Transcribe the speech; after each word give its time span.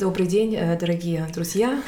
Добрый 0.00 0.26
день, 0.26 0.56
э, 0.56 0.78
дорогие 0.78 1.26
друзья. 1.34 1.78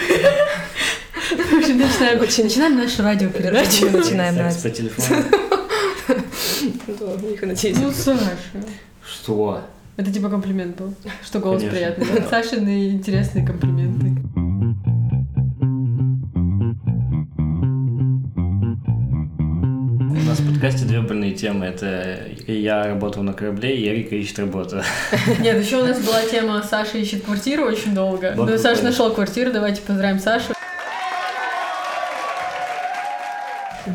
Начинаем, 1.31 2.19
начинаем 2.21 2.77
нашу 2.77 3.03
радиопередачу. 3.03 3.91
Начинаем 3.91 4.37
нас. 4.37 4.59
по 4.59 4.69
телефону. 4.69 5.23
Да, 6.09 7.07
Миха, 7.23 7.47
надеюсь. 7.47 7.79
Ну, 7.79 7.91
Саша. 7.91 8.29
Что? 9.03 9.63
Это 9.97 10.13
типа 10.13 10.29
комплимент 10.29 10.77
был, 10.77 10.95
что 11.25 11.39
голос 11.39 11.63
приятный. 11.63 12.07
Сашины 12.29 12.91
интересные 12.91 13.47
комплименты. 13.47 14.13
Подкасте 20.63 20.87
две 20.87 21.01
больные 21.01 21.33
темы. 21.33 21.67
Это 21.67 22.21
я 22.47 22.87
работал 22.87 23.25
на 23.25 23.33
корабле, 23.33 23.77
и 23.77 23.89
Эрика 23.89 24.15
ищет 24.15 24.39
работу. 24.39 24.81
Нет, 25.41 25.61
еще 25.61 25.79
у 25.79 25.87
нас 25.87 25.99
была 25.99 26.23
тема 26.23 26.63
Саша 26.63 26.99
ищет 26.99 27.25
квартиру 27.25 27.65
очень 27.65 27.97
долго. 27.97 28.33
Ну, 28.37 28.57
Саша 28.59 28.85
нашел 28.85 29.13
квартиру, 29.13 29.51
давайте 29.53 29.83
поздравим 29.83 30.21
Сашу. 30.21 30.53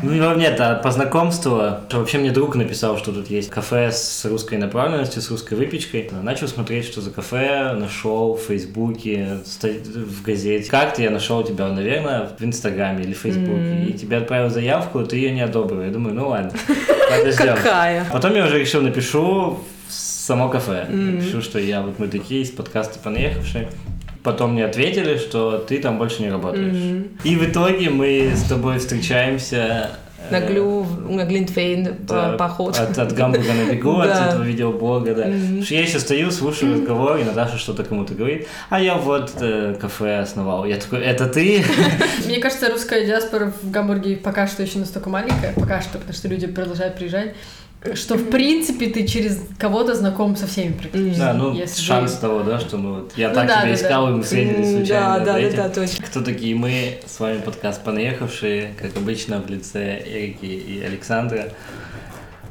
Ну, 0.02 0.34
нет, 0.34 0.60
а 0.60 0.76
по 0.76 0.90
знакомству, 0.90 1.60
вообще 1.90 2.18
мне 2.18 2.30
друг 2.30 2.54
написал, 2.54 2.98
что 2.98 3.12
тут 3.12 3.28
есть 3.28 3.50
кафе 3.50 3.90
с 3.92 4.24
русской 4.24 4.58
направленностью, 4.58 5.22
с 5.22 5.30
русской 5.30 5.54
выпечкой. 5.54 6.10
Начал 6.22 6.48
смотреть, 6.48 6.86
что 6.86 7.00
за 7.00 7.10
кафе, 7.10 7.72
нашел 7.74 8.34
в 8.34 8.42
Фейсбуке, 8.42 9.38
в 9.62 10.22
газете. 10.22 10.70
Как-то 10.70 11.02
я 11.02 11.10
нашел 11.10 11.42
тебя, 11.42 11.68
наверное, 11.68 12.30
в 12.38 12.44
Инстаграме 12.44 13.04
или 13.04 13.12
в 13.12 13.18
Фейсбуке, 13.18 13.86
и 13.88 13.92
тебе 13.92 14.18
отправил 14.18 14.50
заявку, 14.50 15.04
ты 15.04 15.16
ее 15.16 15.32
не 15.32 15.40
одобрил. 15.40 15.82
Я 15.82 15.90
думаю, 15.90 16.14
ну 16.14 16.28
ладно, 16.28 16.52
подождем. 17.10 17.56
Какая? 17.56 18.06
Потом 18.12 18.34
я 18.34 18.44
уже 18.44 18.58
решил, 18.58 18.82
напишу 18.82 19.60
в 19.88 19.92
само 19.92 20.48
кафе. 20.48 20.86
Напишу, 20.88 21.42
что 21.42 21.58
я 21.58 21.82
вот 21.82 21.98
мы 21.98 22.08
такие 22.08 22.42
из 22.42 22.50
подкаста 22.50 22.98
«Понаехавшие». 22.98 23.68
Потом 24.28 24.52
мне 24.52 24.66
ответили, 24.66 25.16
что 25.16 25.56
ты 25.56 25.78
там 25.78 25.96
больше 25.96 26.20
не 26.22 26.30
работаешь. 26.30 26.74
Мгм. 26.74 27.08
И 27.24 27.34
в 27.36 27.48
итоге 27.50 27.88
мы 27.88 28.32
с 28.36 28.42
тобой 28.42 28.78
встречаемся... 28.78 29.90
э, 30.18 30.30
На 30.30 30.40
Глю, 30.46 30.84
на 31.08 31.24
Глинтвейн 31.24 31.96
да, 32.00 32.32
по- 32.32 32.36
поход. 32.36 32.78
От, 32.78 32.98
от 32.98 33.12
Гамбурга 33.14 33.54
на 33.54 33.72
бегу, 33.72 33.96
от 34.00 34.08
Да. 34.08 34.28
этого 34.28 34.42
видеоблога, 34.42 35.14
да. 35.14 35.24
Что 35.64 35.74
Я 35.74 35.80
еще 35.80 35.98
стою, 35.98 36.30
слушаю 36.30 36.74
разговор, 36.74 37.16
и 37.16 37.24
Наташа 37.24 37.56
что-то 37.56 37.84
кому-то 37.84 38.12
говорит, 38.12 38.46
а 38.68 38.82
я 38.82 38.96
вот 38.96 39.32
э, 39.40 39.76
кафе 39.80 40.18
основал. 40.18 40.66
Я 40.66 40.76
такой, 40.76 41.00
это 41.00 41.26
ты? 41.26 41.64
Мне 42.26 42.38
кажется, 42.38 42.68
русская 42.70 43.06
диаспора 43.06 43.52
в 43.62 43.70
Гамбурге 43.70 44.16
пока 44.16 44.46
что 44.46 44.62
еще 44.62 44.78
настолько 44.78 45.08
маленькая, 45.08 45.54
пока 45.54 45.80
что, 45.80 45.92
потому 45.96 46.12
что 46.12 46.28
люди 46.28 46.46
продолжают 46.46 46.96
приезжать, 46.96 47.34
что 47.94 48.16
в 48.16 48.30
принципе 48.30 48.88
ты 48.88 49.06
через 49.06 49.40
кого-то 49.58 49.94
знаком 49.94 50.36
со 50.36 50.46
всеми 50.46 50.72
практически. 50.72 51.18
Да, 51.18 51.32
ну, 51.32 51.54
если 51.54 51.80
шанс 51.80 52.14
ты- 52.14 52.20
того, 52.22 52.42
да, 52.42 52.58
что 52.58 52.76
мы 52.76 53.00
вот... 53.00 53.12
Я 53.16 53.28
Ну 53.28 53.34
так 53.34 53.46
да, 53.46 53.60
тебя 53.62 53.68
да, 53.68 53.74
искал, 53.74 54.06
да. 54.06 54.10
и 54.10 54.14
мы 54.16 54.22
встретились 54.22 54.70
случайно. 54.76 55.18
Да, 55.24 55.24
да, 55.24 55.40
да, 55.40 55.56
да, 55.56 55.68
точно. 55.68 56.04
Кто 56.04 56.22
такие 56.22 56.54
мы? 56.54 56.98
С 57.06 57.20
вами 57.20 57.40
подкаст 57.40 57.84
«Понаехавшие», 57.84 58.74
как 58.80 58.96
обычно, 58.96 59.40
в 59.40 59.48
лице 59.48 60.02
Эрики 60.04 60.46
и 60.46 60.82
Александра. 60.82 61.52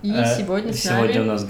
И 0.04 0.12
Э, 0.12 0.38
сегодня 0.38 0.72
с 0.74 0.80
сегодня 0.80 1.16
нами 1.16 1.30
у 1.30 1.32
нас 1.32 1.44
в 1.44 1.48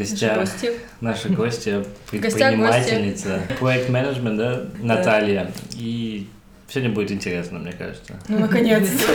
наши 1.01 1.29
гости. 1.29 1.83
В 2.11 2.19
гостях 2.19 2.49
предпринимательница, 2.49 3.41
проект-менеджмент, 3.59 4.37
да, 4.37 4.61
Наталья. 4.81 5.51
И 5.73 6.27
сегодня 6.67 6.93
будет 6.93 7.11
интересно, 7.11 7.59
мне 7.59 7.71
кажется. 7.71 8.19
Ну, 8.27 8.39
наконец-то. 8.41 9.13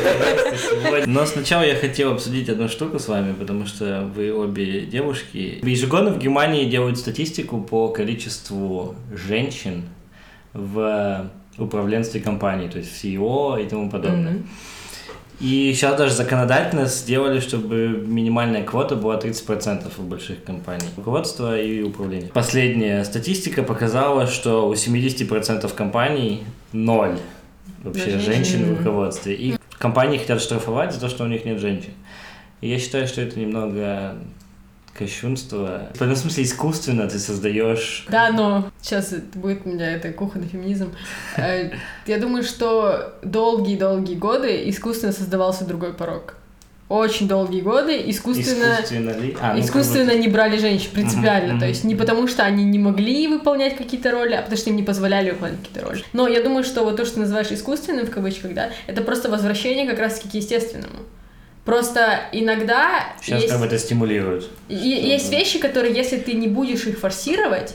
Сегодня. 0.56 1.06
Но 1.06 1.26
сначала 1.26 1.62
я 1.62 1.74
хотел 1.74 2.12
обсудить 2.12 2.48
одну 2.48 2.68
штуку 2.68 2.98
с 2.98 3.08
вами, 3.08 3.32
потому 3.32 3.66
что 3.66 4.10
вы 4.14 4.32
обе 4.32 4.82
девушки. 4.82 5.60
Ежегодно 5.62 6.10
в 6.10 6.18
Германии 6.18 6.68
делают 6.68 6.98
статистику 6.98 7.60
по 7.60 7.88
количеству 7.88 8.94
женщин 9.12 9.84
в 10.52 11.30
управленстве 11.58 12.20
компаний, 12.20 12.68
то 12.68 12.78
есть 12.78 12.90
в 12.90 13.04
CEO 13.04 13.62
и 13.62 13.68
тому 13.68 13.90
подобное. 13.90 14.42
И 15.40 15.72
сейчас 15.74 15.98
даже 15.98 16.14
законодательно 16.14 16.86
сделали, 16.86 17.40
чтобы 17.40 18.04
минимальная 18.06 18.62
квота 18.62 18.94
была 18.94 19.18
30% 19.18 19.90
у 19.98 20.02
больших 20.02 20.44
компаний. 20.44 20.86
Руководство 20.96 21.58
и 21.58 21.82
управление. 21.82 22.30
Последняя 22.32 23.04
статистика 23.04 23.64
показала, 23.64 24.28
что 24.28 24.68
у 24.68 24.74
70% 24.74 25.74
компаний 25.74 26.44
ноль 26.72 27.18
вообще 27.82 28.18
женщин 28.18 28.74
в 28.74 28.78
руководстве. 28.78 29.34
И 29.34 29.56
компании 29.78 30.18
хотят 30.18 30.40
штрафовать 30.40 30.92
за 30.94 31.00
то, 31.00 31.08
что 31.08 31.24
у 31.24 31.26
них 31.26 31.44
нет 31.44 31.58
женщин. 31.58 31.92
И 32.60 32.68
я 32.68 32.78
считаю, 32.78 33.06
что 33.06 33.20
это 33.20 33.38
немного 33.38 34.16
кощунство. 34.94 35.88
В 35.94 36.02
этом 36.02 36.16
смысле 36.16 36.44
искусственно 36.44 37.08
ты 37.08 37.18
создаешь 37.18 38.04
Да, 38.08 38.30
но 38.30 38.70
сейчас 38.80 39.12
это 39.12 39.38
будет 39.38 39.64
у 39.64 39.70
меня 39.70 39.90
это 39.90 40.12
кухонный 40.12 40.48
феминизм. 40.48 40.92
Э, 41.36 41.70
Я 42.06 42.18
думаю, 42.18 42.42
что 42.42 43.14
долгие-долгие 43.22 44.16
годы 44.16 44.68
искусственно 44.68 45.12
создавался 45.12 45.64
другой 45.64 45.94
порог. 45.94 46.36
Очень 46.92 47.26
долгие 47.26 47.62
годы 47.62 48.02
искусственно... 48.10 48.74
искусственно 48.74 49.18
ли? 49.18 49.34
А, 49.40 49.54
ну, 49.54 49.60
Искусственно 49.60 50.14
не 50.14 50.28
брали 50.28 50.58
женщин 50.58 50.90
принципиально, 50.92 51.52
Мгм, 51.54 51.60
то 51.60 51.66
есть 51.66 51.84
не 51.84 51.94
потому, 51.94 52.28
что 52.28 52.42
они 52.42 52.64
не 52.64 52.78
могли 52.78 53.28
выполнять 53.28 53.78
какие-то 53.78 54.10
роли, 54.10 54.34
а 54.34 54.42
потому 54.42 54.58
что 54.58 54.68
им 54.68 54.76
не 54.76 54.82
позволяли 54.82 55.30
выполнять 55.30 55.60
какие-то 55.60 55.88
роли. 55.88 56.04
Но 56.12 56.28
я 56.28 56.42
думаю, 56.42 56.64
что 56.64 56.84
вот 56.84 56.98
то, 56.98 57.06
что 57.06 57.14
ты 57.14 57.20
называешь 57.20 57.50
искусственным 57.50 58.04
в 58.04 58.10
кавычках, 58.10 58.52
да, 58.52 58.72
это 58.86 59.00
просто 59.00 59.30
возвращение 59.30 59.86
как 59.86 59.98
раз-таки 60.00 60.28
к 60.28 60.34
естественному. 60.34 60.98
Просто 61.64 62.20
иногда 62.32 63.14
Сейчас 63.22 63.40
есть, 63.40 63.52
как 63.52 63.60
бы 63.60 63.66
это 63.66 63.78
стимулирует. 63.78 64.50
и- 64.68 64.74
есть 64.74 65.32
вещи, 65.32 65.58
которые, 65.58 65.94
если 65.94 66.18
ты 66.18 66.34
не 66.34 66.48
будешь 66.48 66.84
их 66.84 66.98
форсировать, 66.98 67.74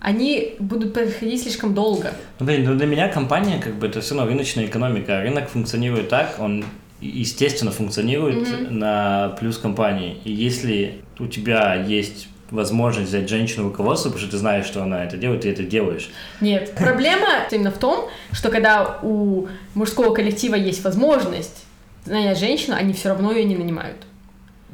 они 0.00 0.56
будут 0.58 0.92
происходить 0.92 1.42
слишком 1.42 1.72
долго. 1.72 2.12
Ну, 2.38 2.44
блин, 2.44 2.64
ну 2.64 2.74
для 2.74 2.86
меня 2.86 3.08
компания, 3.08 3.60
как 3.64 3.76
бы, 3.76 3.86
это 3.86 4.02
все 4.02 4.14
равно 4.14 4.30
рыночная 4.30 4.66
экономика. 4.66 5.22
Рынок 5.22 5.48
функционирует 5.48 6.10
так, 6.10 6.36
он 6.38 6.66
естественно 7.00 7.70
функционирует 7.70 8.48
Мгм. 8.48 8.78
на 8.78 9.28
плюс 9.38 9.58
компании. 9.58 10.18
И 10.24 10.32
если 10.32 11.00
у 11.18 11.26
тебя 11.26 11.74
есть 11.74 12.28
возможность 12.50 13.08
взять 13.10 13.28
женщину 13.28 13.64
в 13.64 13.66
руководство, 13.68 14.08
потому 14.08 14.22
что 14.22 14.30
ты 14.32 14.38
знаешь, 14.38 14.64
что 14.66 14.82
она 14.82 15.04
это 15.04 15.16
делает, 15.16 15.42
ты 15.42 15.50
это 15.50 15.62
делаешь. 15.62 16.10
Нет, 16.40 16.72
проблема 16.78 17.26
именно 17.52 17.70
в 17.70 17.78
том, 17.78 18.08
что 18.32 18.48
когда 18.50 18.98
у 19.02 19.48
мужского 19.74 20.14
коллектива 20.14 20.54
есть 20.54 20.82
возможность 20.82 21.64
нанять 22.06 22.38
женщину, 22.38 22.74
они 22.76 22.92
все 22.94 23.10
равно 23.10 23.32
ее 23.32 23.44
не 23.44 23.56
нанимают. 23.56 23.98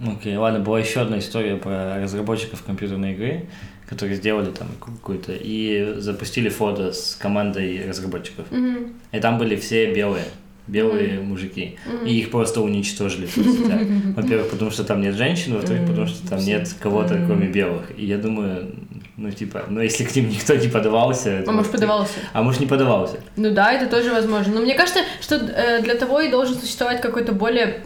Окей, 0.05 0.37
ладно, 0.37 0.61
была 0.61 0.81
еще 0.81 1.01
одна 1.01 1.19
история 1.19 1.57
про 1.57 2.01
разработчиков 2.01 2.63
компьютерной 2.65 3.13
игры, 3.13 3.47
которые 3.89 4.17
сделали 4.17 4.51
там 4.51 4.69
какую-то, 4.81 5.33
и 5.35 5.95
запустили 5.99 6.49
фото 6.49 6.93
с 6.93 7.17
командой 7.17 7.85
разработчиков. 7.89 8.51
Мгм. 8.51 8.95
И 9.13 9.21
там 9.21 9.39
были 9.39 9.57
все 9.57 9.93
белые. 9.93 10.25
Белые 10.67 11.21
мужики. 11.21 11.77
И 12.07 12.19
их 12.19 12.31
просто 12.31 12.61
уничтожили 12.61 13.27
в 13.27 13.33
соцсетях. 13.33 13.83
Во-первых, 14.17 14.51
потому 14.51 14.71
что 14.71 14.85
там 14.85 15.01
нет 15.01 15.15
женщин, 15.15 15.55
во-вторых, 15.55 15.87
потому 15.87 16.07
что 16.07 16.27
там 16.29 16.39
нет 16.41 16.75
кого-то, 16.81 17.23
кроме 17.27 17.49
белых. 17.49 17.93
И 17.99 18.07
я 18.07 18.19
думаю, 18.19 18.75
ну, 19.17 19.31
типа, 19.31 19.67
ну, 19.69 19.81
если 19.81 20.03
к 20.05 20.15
ним 20.17 20.29
никто 20.29 20.55
не 20.57 20.67
подавался... 20.67 21.45
А 21.47 21.53
может, 21.53 21.71
подавался? 21.71 22.15
А 22.33 22.43
может, 22.43 22.61
не 22.61 22.67
подавался. 22.67 23.19
Ну 23.37 23.51
да, 23.51 23.73
это 23.73 23.87
тоже 23.87 24.11
возможно. 24.11 24.55
Но 24.55 24.61
мне 24.61 24.75
кажется, 24.75 25.01
что 25.21 25.37
э, 25.37 25.83
для 25.83 25.95
того 25.95 26.21
и 26.21 26.31
должен 26.31 26.57
существовать 26.57 27.01
какой-то 27.01 27.33
более 27.33 27.85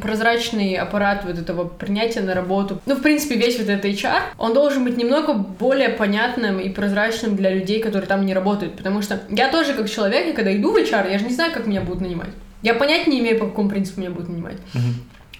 прозрачный 0.00 0.76
аппарат 0.76 1.24
вот 1.26 1.38
этого 1.38 1.64
принятия 1.64 2.22
на 2.22 2.34
работу. 2.34 2.80
Ну, 2.86 2.94
в 2.94 3.02
принципе, 3.02 3.34
весь 3.36 3.58
вот 3.58 3.68
этот 3.68 3.84
HR, 3.84 4.22
он 4.38 4.54
должен 4.54 4.84
быть 4.84 4.96
немного 4.96 5.34
более 5.34 5.90
понятным 5.90 6.58
и 6.58 6.70
прозрачным 6.70 7.36
для 7.36 7.50
людей, 7.50 7.80
которые 7.82 8.08
там 8.08 8.24
не 8.24 8.32
работают. 8.32 8.76
Потому 8.76 9.02
что 9.02 9.20
я 9.28 9.50
тоже 9.50 9.74
как 9.74 9.90
человек, 9.90 10.28
и 10.28 10.32
когда 10.32 10.56
иду 10.56 10.72
в 10.72 10.76
HR, 10.76 11.10
я 11.10 11.18
же 11.18 11.26
не 11.26 11.34
знаю, 11.34 11.52
как 11.52 11.66
меня 11.66 11.82
будут 11.82 12.00
нанимать. 12.00 12.30
Я 12.62 12.72
понятия 12.74 13.10
не 13.10 13.20
имею, 13.20 13.38
по 13.38 13.46
какому 13.46 13.68
принципу 13.68 14.00
меня 14.00 14.10
будут 14.10 14.30
нанимать. 14.30 14.56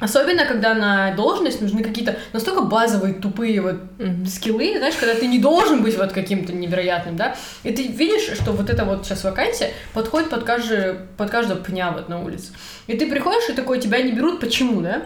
Особенно, 0.01 0.47
когда 0.47 0.75
на 0.75 1.15
должность 1.15 1.61
нужны 1.61 1.83
какие-то 1.85 2.17
настолько 2.33 2.63
базовые, 2.63 3.15
тупые 3.15 3.61
вот 3.61 3.77
Мгм. 3.99 4.27
скиллы, 4.27 4.79
знаешь, 4.79 4.97
когда 4.97 5.15
ты 5.15 5.27
не 5.27 5.39
должен 5.39 5.83
быть 5.83 5.97
вот 5.97 6.13
каким-то 6.13 6.53
невероятным, 6.53 7.17
да, 7.17 7.37
и 7.63 7.71
ты 7.73 7.87
видишь, 7.87 8.35
что 8.37 8.53
вот 8.53 8.71
эта 8.71 8.85
вот 8.85 9.05
сейчас 9.07 9.23
вакансия 9.25 9.71
подходит 9.93 10.31
под, 10.31 10.45
каждый, 10.45 10.95
под 11.17 11.31
каждого 11.31 11.61
пня 11.61 11.91
вот 11.91 12.09
на 12.09 12.23
улице. 12.23 12.53
И 12.87 12.97
ты 12.97 13.09
приходишь, 13.11 13.49
и 13.51 13.53
такой, 13.53 13.79
тебя 13.81 14.01
не 14.03 14.13
берут, 14.13 14.41
почему, 14.41 14.81
да? 14.81 15.03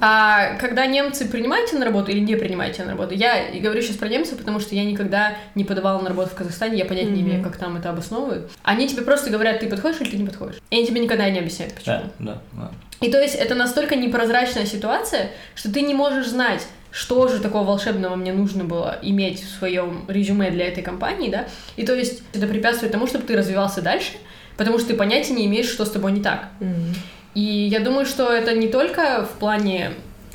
А 0.00 0.56
когда 0.56 0.86
немцы 0.86 1.26
принимают 1.28 1.70
тебя 1.70 1.78
на 1.80 1.84
работу 1.86 2.10
или 2.10 2.18
не 2.18 2.34
принимают 2.36 2.74
тебя 2.74 2.86
на 2.86 2.90
работу, 2.92 3.14
я 3.14 3.50
говорю 3.60 3.80
сейчас 3.80 3.96
про 3.96 4.08
немцев, 4.08 4.36
потому 4.36 4.60
что 4.60 4.74
я 4.74 4.84
никогда 4.84 5.36
не 5.54 5.64
подавала 5.64 6.00
на 6.02 6.08
работу 6.08 6.30
в 6.30 6.34
Казахстане, 6.34 6.78
я 6.78 6.84
понять 6.84 7.06
не 7.10 7.20
Мгм. 7.22 7.30
имею, 7.30 7.42
как 7.44 7.56
там 7.56 7.76
это 7.76 7.90
обосновывают. 7.90 8.50
Они 8.62 8.88
тебе 8.88 9.02
просто 9.02 9.30
говорят, 9.30 9.60
ты 9.60 9.68
подходишь 9.68 10.00
или 10.00 10.10
ты 10.10 10.16
не 10.16 10.26
подходишь. 10.26 10.56
И 10.70 10.76
они 10.76 10.86
тебе 10.86 11.00
никогда 11.00 11.30
не 11.30 11.38
объясняют, 11.38 11.74
почему. 11.74 11.96
Да, 12.18 12.34
да, 12.34 12.38
да. 12.52 12.70
И 13.00 13.10
то 13.10 13.20
есть 13.20 13.34
это 13.34 13.54
настолько 13.54 13.96
непрозрачная 13.96 14.66
ситуация, 14.66 15.30
что 15.54 15.72
ты 15.72 15.82
не 15.82 15.94
можешь 15.94 16.28
знать, 16.28 16.66
что 16.90 17.26
же 17.28 17.40
такого 17.40 17.64
волшебного 17.64 18.14
мне 18.14 18.32
нужно 18.32 18.64
было 18.64 18.98
иметь 19.02 19.42
в 19.42 19.58
своем 19.58 20.04
резюме 20.08 20.50
для 20.50 20.68
этой 20.68 20.82
компании, 20.82 21.28
да, 21.28 21.46
и 21.76 21.84
то 21.84 21.94
есть 21.94 22.22
это 22.32 22.46
препятствует 22.46 22.92
тому, 22.92 23.06
чтобы 23.06 23.24
ты 23.24 23.36
развивался 23.36 23.82
дальше, 23.82 24.12
потому 24.56 24.78
что 24.78 24.88
ты 24.88 24.94
понятия 24.94 25.34
не 25.34 25.46
имеешь, 25.46 25.68
что 25.68 25.84
с 25.84 25.90
тобой 25.90 26.12
не 26.12 26.22
так. 26.22 26.46
Мгм. 26.60 26.94
И 27.34 27.40
я 27.40 27.80
думаю, 27.80 28.06
что 28.06 28.32
это 28.32 28.54
не 28.54 28.68
только 28.68 29.24
в 29.24 29.38
плане 29.40 29.90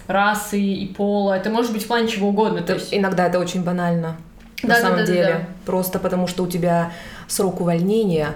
расы 0.08 0.60
и 0.60 0.86
пола, 0.88 1.38
это 1.38 1.50
может 1.50 1.72
быть 1.72 1.84
в 1.84 1.88
плане 1.88 2.10
чего 2.10 2.28
угодно, 2.30 2.62
то 2.62 2.74
есть... 2.74 2.94
Иногда 2.94 3.28
это 3.28 3.40
очень 3.40 3.64
банально. 3.64 4.18
на 4.62 4.70
Да, 4.70 4.76
да, 4.76 4.82
самом 4.82 4.98
да, 4.98 5.06
да, 5.06 5.12
деле. 5.14 5.26
да. 5.26 5.40
Просто 5.66 6.00
потому 6.00 6.28
что 6.28 6.44
у 6.44 6.48
тебя 6.48 6.92
срок 7.28 7.62
увольнения. 7.62 8.36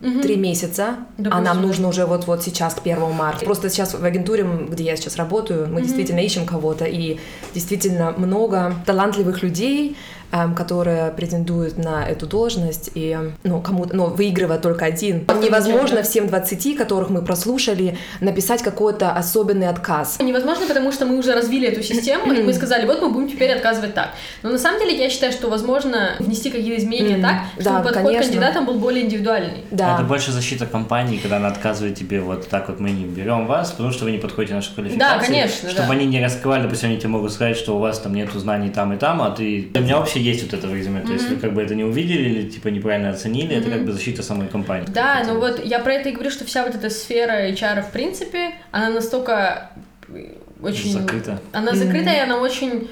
Три 0.00 0.36
месяца, 0.36 0.82
а 0.82 0.96
Допустим, 1.16 1.44
нам 1.44 1.56
да. 1.56 1.66
нужно 1.66 1.88
уже 1.88 2.04
вот-вот 2.06 2.42
сейчас, 2.42 2.74
к 2.74 2.80
1 2.80 3.12
марта. 3.12 3.44
Просто 3.44 3.70
сейчас 3.70 3.94
в 3.94 4.04
агентуре, 4.04 4.46
где 4.68 4.84
я 4.84 4.96
сейчас 4.96 5.16
работаю, 5.16 5.68
мы 5.68 5.82
действительно 5.82 6.20
ищем 6.20 6.46
кого-то, 6.46 6.84
и 6.84 7.18
действительно 7.54 8.12
много 8.16 8.74
талантливых 8.86 9.42
людей, 9.42 9.96
эм, 10.32 10.54
которые 10.54 11.10
претендуют 11.10 11.78
на 11.78 12.06
эту 12.06 12.26
должность, 12.26 12.90
и, 12.94 13.16
ну, 13.42 13.60
кому-то, 13.60 13.94
ну, 13.96 14.06
выигрывает 14.06 14.62
только 14.62 14.84
один. 14.84 15.26
Невозможно 15.42 16.02
всем 16.02 16.26
20, 16.26 16.76
которых 16.76 17.10
мы 17.10 17.22
прослушали, 17.22 17.96
написать 18.20 18.62
какой-то 18.62 19.10
особенный 19.12 19.68
отказ. 19.68 20.18
Невозможно, 20.20 20.66
потому 20.66 20.92
что 20.92 21.06
мы 21.06 21.18
уже 21.18 21.34
развили 21.34 21.68
эту 21.68 21.82
систему, 21.82 22.32
и 22.32 22.42
мы 22.42 22.52
сказали, 22.52 22.86
вот 22.86 23.00
мы 23.02 23.10
будем 23.10 23.28
теперь 23.28 23.52
отказывать 23.52 23.94
так. 23.94 24.10
Но 24.42 24.50
на 24.50 24.58
самом 24.58 24.80
деле 24.80 24.96
я 24.96 25.10
считаю, 25.10 25.32
что 25.32 25.48
возможно 25.48 26.16
внести 26.18 26.50
какие-то 26.50 26.80
изменения 26.80 27.22
так, 27.22 27.42
чтобы 27.60 27.64
Да, 27.64 27.80
подход 27.80 27.92
к 27.92 28.06
конечно. 28.06 28.22
кандидатам 28.22 28.66
был 28.66 28.74
более 28.74 29.04
индивидуальный. 29.04 29.64
Да. 29.70 29.94
Это 29.94 30.04
больше 30.04 30.32
защита 30.32 30.66
компании, 30.66 31.18
когда 31.18 31.36
она 31.36 31.48
отказывает 31.48 31.96
тебе 31.96 32.20
вот 32.20 32.48
так 32.48 32.68
вот 32.68 32.80
мы 32.80 32.90
не 32.90 33.04
берем 33.04 33.46
вас, 33.46 33.70
потому 33.72 33.90
что 33.92 34.04
вы 34.04 34.12
не 34.12 34.18
подходите 34.18 34.54
нашей 34.54 34.74
квалификации. 34.74 35.18
Да, 35.18 35.24
конечно, 35.24 35.70
Чтобы 35.70 35.88
да. 35.88 35.94
они 35.94 36.06
не 36.06 36.22
раскрывали, 36.22 36.62
допустим, 36.62 36.88
они 36.90 36.98
тебе 36.98 37.08
могут 37.08 37.32
сказать, 37.32 37.56
что 37.56 37.76
у 37.76 37.78
вас 37.78 37.98
там 37.98 38.14
нету 38.14 38.38
знаний 38.38 38.70
там 38.70 38.92
и 38.92 38.96
там, 38.96 39.22
а 39.22 39.30
ты... 39.30 39.68
У 39.74 39.80
меня 39.80 39.98
вообще 39.98 40.13
есть 40.18 40.42
вот 40.42 40.52
это 40.54 40.68
в 40.68 40.74
резюме, 40.74 41.00
то 41.00 41.12
есть 41.12 41.28
вы 41.28 41.36
как 41.36 41.54
бы 41.54 41.62
это 41.62 41.74
не 41.74 41.84
увидели 41.84 42.28
или 42.28 42.48
типа 42.48 42.68
неправильно 42.68 43.10
оценили, 43.10 43.56
это 43.56 43.70
как 43.70 43.84
бы 43.84 43.92
защита 43.92 44.22
самой 44.22 44.48
компании. 44.48 44.86
Да, 44.88 45.22
ну 45.26 45.38
вот 45.38 45.64
я 45.64 45.78
про 45.78 45.94
это 45.94 46.08
и 46.08 46.12
говорю, 46.12 46.30
что 46.30 46.44
вся 46.44 46.64
вот 46.64 46.74
эта 46.74 46.90
сфера 46.90 47.50
HR, 47.50 47.82
в 47.82 47.90
принципе, 47.90 48.54
она 48.70 48.90
настолько 48.90 49.70
э, 50.08 50.32
очень... 50.60 50.92
Закрыта. 50.92 51.40
Она 51.52 51.74
закрытая, 51.74 52.16
и 52.16 52.20
она 52.20 52.38
очень... 52.38 52.88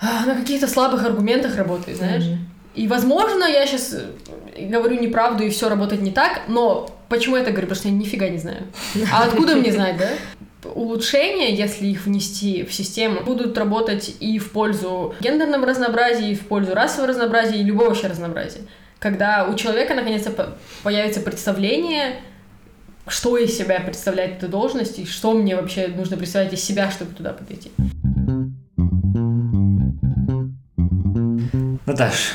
а, 0.00 0.26
на 0.26 0.34
каких-то 0.34 0.68
слабых 0.68 1.04
аргументах 1.04 1.56
работает, 1.56 1.98
знаешь? 1.98 2.24
И, 2.74 2.88
возможно, 2.88 3.44
я 3.44 3.66
сейчас 3.66 3.96
говорю 4.58 5.00
неправду 5.00 5.44
и 5.44 5.50
все 5.50 5.68
работает 5.68 6.02
не 6.02 6.10
так, 6.10 6.42
но 6.48 6.90
почему 7.08 7.36
я 7.36 7.42
это 7.42 7.52
говорю? 7.52 7.68
Потому 7.68 7.78
что 7.78 7.88
я 7.88 7.94
нифига 7.94 8.28
не 8.28 8.38
знаю. 8.38 8.64
А 9.12 9.24
откуда 9.24 9.54
мне 9.54 9.72
знать, 9.72 9.96
да? 9.96 10.08
Улучшения, 10.70 11.54
если 11.54 11.86
их 11.86 12.06
внести 12.06 12.64
в 12.64 12.72
систему, 12.72 13.22
будут 13.22 13.56
работать 13.58 14.16
и 14.20 14.38
в 14.38 14.50
пользу 14.50 15.14
гендерного 15.20 15.66
разнообразия, 15.66 16.30
и 16.30 16.34
в 16.34 16.46
пользу 16.46 16.74
расового 16.74 17.08
разнообразия, 17.08 17.58
и 17.58 17.62
любого 17.62 17.88
вообще 17.88 18.06
разнообразия. 18.06 18.60
Когда 18.98 19.46
у 19.46 19.54
человека 19.54 19.94
наконец-то 19.94 20.30
по- 20.30 20.56
появится 20.82 21.20
представление, 21.20 22.20
что 23.06 23.36
из 23.36 23.56
себя 23.56 23.80
представляет 23.80 24.38
эта 24.38 24.48
должность, 24.48 24.98
и 24.98 25.06
что 25.06 25.32
мне 25.32 25.56
вообще 25.56 25.88
нужно 25.88 26.16
представлять 26.16 26.52
из 26.54 26.62
себя, 26.62 26.90
чтобы 26.90 27.14
туда 27.14 27.32
подойти. 27.32 27.70
Наташ, 31.86 32.34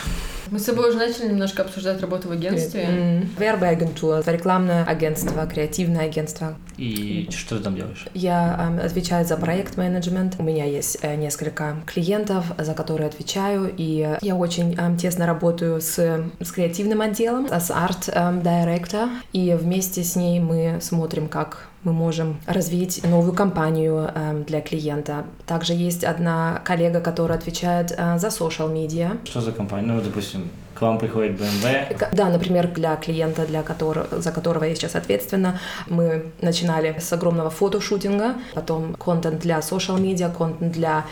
Мы 0.59 0.63
с 0.63 0.65
тобой 0.65 0.89
уже 0.89 0.97
начали 0.97 1.29
немножко 1.29 1.61
обсуждать 1.61 2.01
работу 2.01 2.27
в 2.27 2.31
агентстве. 2.33 3.25
Werbeagentur, 3.37 4.29
рекламное 4.29 4.83
агентство, 4.83 5.45
креативное 5.45 6.03
агентство. 6.03 6.57
и 6.75 7.29
что 7.31 7.57
ты 7.57 7.63
там 7.63 7.77
делаешь? 7.77 8.05
Я 8.13 8.67
эм, 8.67 8.85
отвечаю 8.85 9.25
за 9.25 9.37
проект-менеджмент. 9.37 10.35
У 10.37 10.43
меня 10.43 10.65
есть 10.65 10.97
э, 11.01 11.15
несколько 11.15 11.77
клиентов, 11.85 12.43
за 12.57 12.73
которые 12.73 13.07
отвечаю, 13.07 13.73
и 13.73 14.17
я 14.21 14.35
очень 14.35 14.75
эм, 14.75 14.97
тесно 14.97 15.25
работаю 15.25 15.79
с, 15.79 15.97
с 15.97 16.51
креативным 16.51 16.99
отделом, 16.99 17.47
с 17.47 17.71
арт-директор, 17.71 19.07
и 19.31 19.53
вместе 19.57 20.03
с 20.03 20.17
ней 20.17 20.41
мы 20.41 20.79
смотрим, 20.81 21.29
как 21.29 21.68
мы 21.83 21.93
можем 21.93 22.39
развить 22.45 23.01
новую 23.03 23.33
компанию 23.33 24.09
эм, 24.13 24.43
для 24.43 24.61
клиента. 24.61 25.25
Также 25.45 25.73
есть 25.73 26.03
одна 26.03 26.61
коллега, 26.65 26.99
которая 26.99 27.37
отвечает 27.37 27.93
э, 27.97 28.19
за 28.19 28.27
social 28.27 28.73
media. 28.73 29.17
Что 29.25 29.41
за 29.41 29.51
компания? 29.51 29.87
Ну, 29.87 30.01
допустим, 30.01 30.49
к 30.79 30.81
вам 30.81 30.97
приходит 30.97 31.39
BMW, 31.39 32.09
Да, 32.11 32.29
например, 32.29 32.67
для 32.67 32.95
клиента, 32.95 33.45
для 33.45 33.63
которого, 33.63 34.21
за 34.21 34.31
которого 34.31 34.65
я 34.65 34.75
сейчас 34.75 34.95
ответственна, 34.95 35.59
мы 35.87 36.31
начинали 36.41 36.95
с 36.99 37.11
огромного 37.13 37.49
фотошутинга, 37.49 38.35
потом 38.53 38.93
контент 38.95 39.39
для 39.41 39.59
social 39.59 39.99
media, 39.99 40.33
контент 40.33 40.73
для 40.73 41.05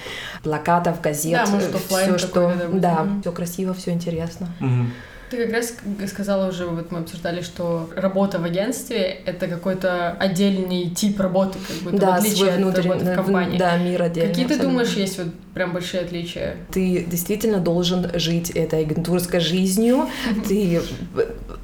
плакатов, 0.44 1.02
газет, 1.02 1.42
Да, 1.46 1.52
может, 1.52 1.76
оффлайн 1.76 2.18
все, 2.18 2.28
что, 2.28 2.54
да, 2.74 3.08
все 3.22 3.32
красиво, 3.32 3.74
все 3.74 3.92
интересно. 3.92 4.48
Мгм. 4.60 4.92
Ты 5.30 5.46
как 5.46 5.54
раз 5.54 5.74
сказала 6.10 6.50
уже, 6.50 6.66
вот 6.66 6.92
мы 6.92 7.00
обсуждали, 7.00 7.42
что 7.42 7.90
работа 7.96 8.40
в 8.40 8.46
агентстве— 8.46 9.20
это 9.26 9.48
какой-то 9.48 10.12
отдельный 10.12 10.90
тип 10.90 11.20
работы, 11.20 11.60
как 11.68 11.78
будто 11.78 11.98
в 11.98 12.00
да, 12.00 12.16
отличие 12.16 12.38
свой 12.38 12.70
от 12.70 12.78
работы 12.78 13.06
в 13.06 13.16
компании. 13.16 13.58
да, 13.58 13.78
мир 13.78 14.04
отдельный. 14.04 14.30
Какие 14.30 14.46
ты 14.46 14.54
абсолютно. 14.54 14.80
думаешь, 14.80 14.94
есть 14.96 15.18
вот 15.18 15.28
прям 15.54 15.74
большие 15.74 16.04
отличия? 16.04 16.56
Ты 16.72 17.06
действительно 17.10 17.60
должен 17.60 18.10
жить 18.18 18.52
этой 18.52 18.82
агентурской 18.82 19.40
жизнью. 19.42 20.08
Ты 20.48 20.82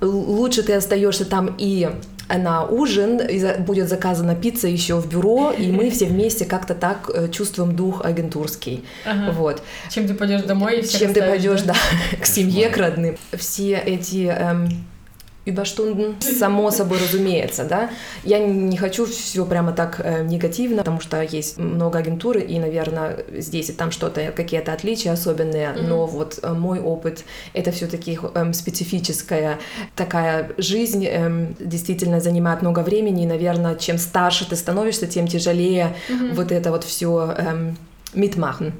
лучше 0.01 0.63
ты 0.63 0.74
остаешься 0.74 1.24
там 1.24 1.56
и 1.57 1.89
на 2.30 2.66
ужин 2.66 3.22
будет 3.60 3.90
заказана 3.90 4.36
пицца 4.36 4.68
еще 4.68 4.96
в 4.96 5.08
бюро, 5.08 5.52
и 5.52 5.72
мы 5.72 5.90
все 5.90 6.06
вместе 6.06 6.46
как-то 6.46 6.74
так 6.74 7.10
э, 7.14 7.30
чувствуем 7.30 7.75
дух 7.75 8.04
агентурский. 8.04 8.84
Ага. 9.06 9.31
Вот. 9.31 9.62
Чем 9.90 10.08
ты 10.08 10.14
пойдешь 10.14 10.44
домой 10.44 10.80
и 10.80 10.81
всех 10.81 11.02
Чем 11.02 11.14
ты 11.14 11.22
пойдешь, 11.22 11.62
да? 11.62 11.74
да, 11.74 12.18
к 12.22 12.25
семье, 12.25 12.70
к 12.70 12.78
родным. 12.78 13.18
Все 13.34 13.78
эти 13.78 14.28
эм, 14.28 14.70
Überstunden, 15.45 16.16
само 16.22 16.72
собой 16.72 17.00
разумеется, 17.00 17.66
да. 17.66 17.90
Я 18.24 18.40
не 18.40 18.78
хочу 18.78 19.06
все 19.06 19.45
прямо 19.45 19.74
так 19.74 20.00
э, 20.01 20.24
негативно, 20.24 20.78
потому 20.78 21.01
что 21.01 21.22
есть 21.22 21.57
много 21.57 22.00
агентуры, 22.00 22.40
и, 22.40 22.60
наверное, 22.60 23.25
здесь 23.38 23.69
и 23.69 23.74
там 23.74 23.92
что-то, 23.92 24.31
какие-то 24.31 24.72
отличия 24.72 25.12
особенные, 25.12 25.74
но 25.74 26.06
вот 26.06 26.40
э, 26.42 26.54
мой 26.54 26.80
опыт— 26.80 27.25
это 27.54 27.72
все 27.72 27.88
таки 27.88 28.18
специфическая 28.54 29.60
такая 29.95 30.51
жизнь, 30.57 31.06
эм, 31.06 31.57
действительно 31.60 32.22
занимает 32.22 32.62
много 32.62 32.80
времени, 32.80 33.24
и, 33.24 33.28
наверное, 33.28 33.75
чем 33.75 33.98
старше 33.98 34.50
ты 34.50 34.56
становишься, 34.56 35.07
тем 35.07 35.28
тяжелее 35.28 35.94
вот 36.31 36.54
это 36.54 36.72
вот 36.72 36.86
все 36.86 37.36
mitmachen. 38.13 38.72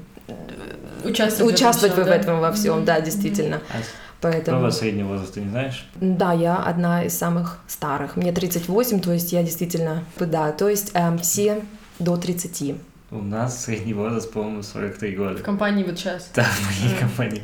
Участвовать, 1.04 1.54
Участвовать 1.54 1.94
в 1.94 1.98
этом 1.98 2.08
всём, 2.08 2.20
этом 2.20 2.40
во 2.40 2.52
всем, 2.52 2.84
да, 2.86 3.00
действительно. 3.00 3.60
А 3.68 3.76
Поэтому... 4.24 4.44
какой 4.44 4.58
у 4.58 4.62
вас 4.62 4.78
средний 4.78 5.02
возраст, 5.02 5.34
ты 5.34 5.40
не 5.40 5.50
знаешь? 5.50 5.86
Да, 5.96 6.32
я 6.32 6.56
одна 6.56 7.04
из 7.04 7.16
самых 7.16 7.58
старых. 7.66 8.16
Мне 8.16 8.32
38, 8.32 9.00
то 9.00 9.12
есть 9.12 9.32
я 9.32 9.42
действительно... 9.42 10.04
Да, 10.18 10.50
то 10.52 10.68
есть 10.68 10.92
эм, 10.94 11.18
все 11.18 11.62
до 11.98 12.16
30. 12.16 12.74
У 13.10 13.18
нас 13.18 13.64
средний 13.64 13.92
возраст, 13.92 14.32
по-моему, 14.32 14.62
43 14.62 15.14
В 15.14 15.18
года. 15.18 15.42
компании 15.42 15.84
вот 15.84 15.98
сейчас. 15.98 16.30
Да, 16.34 16.42
в 16.44 16.82
моей 16.82 16.98
компании. 16.98 17.42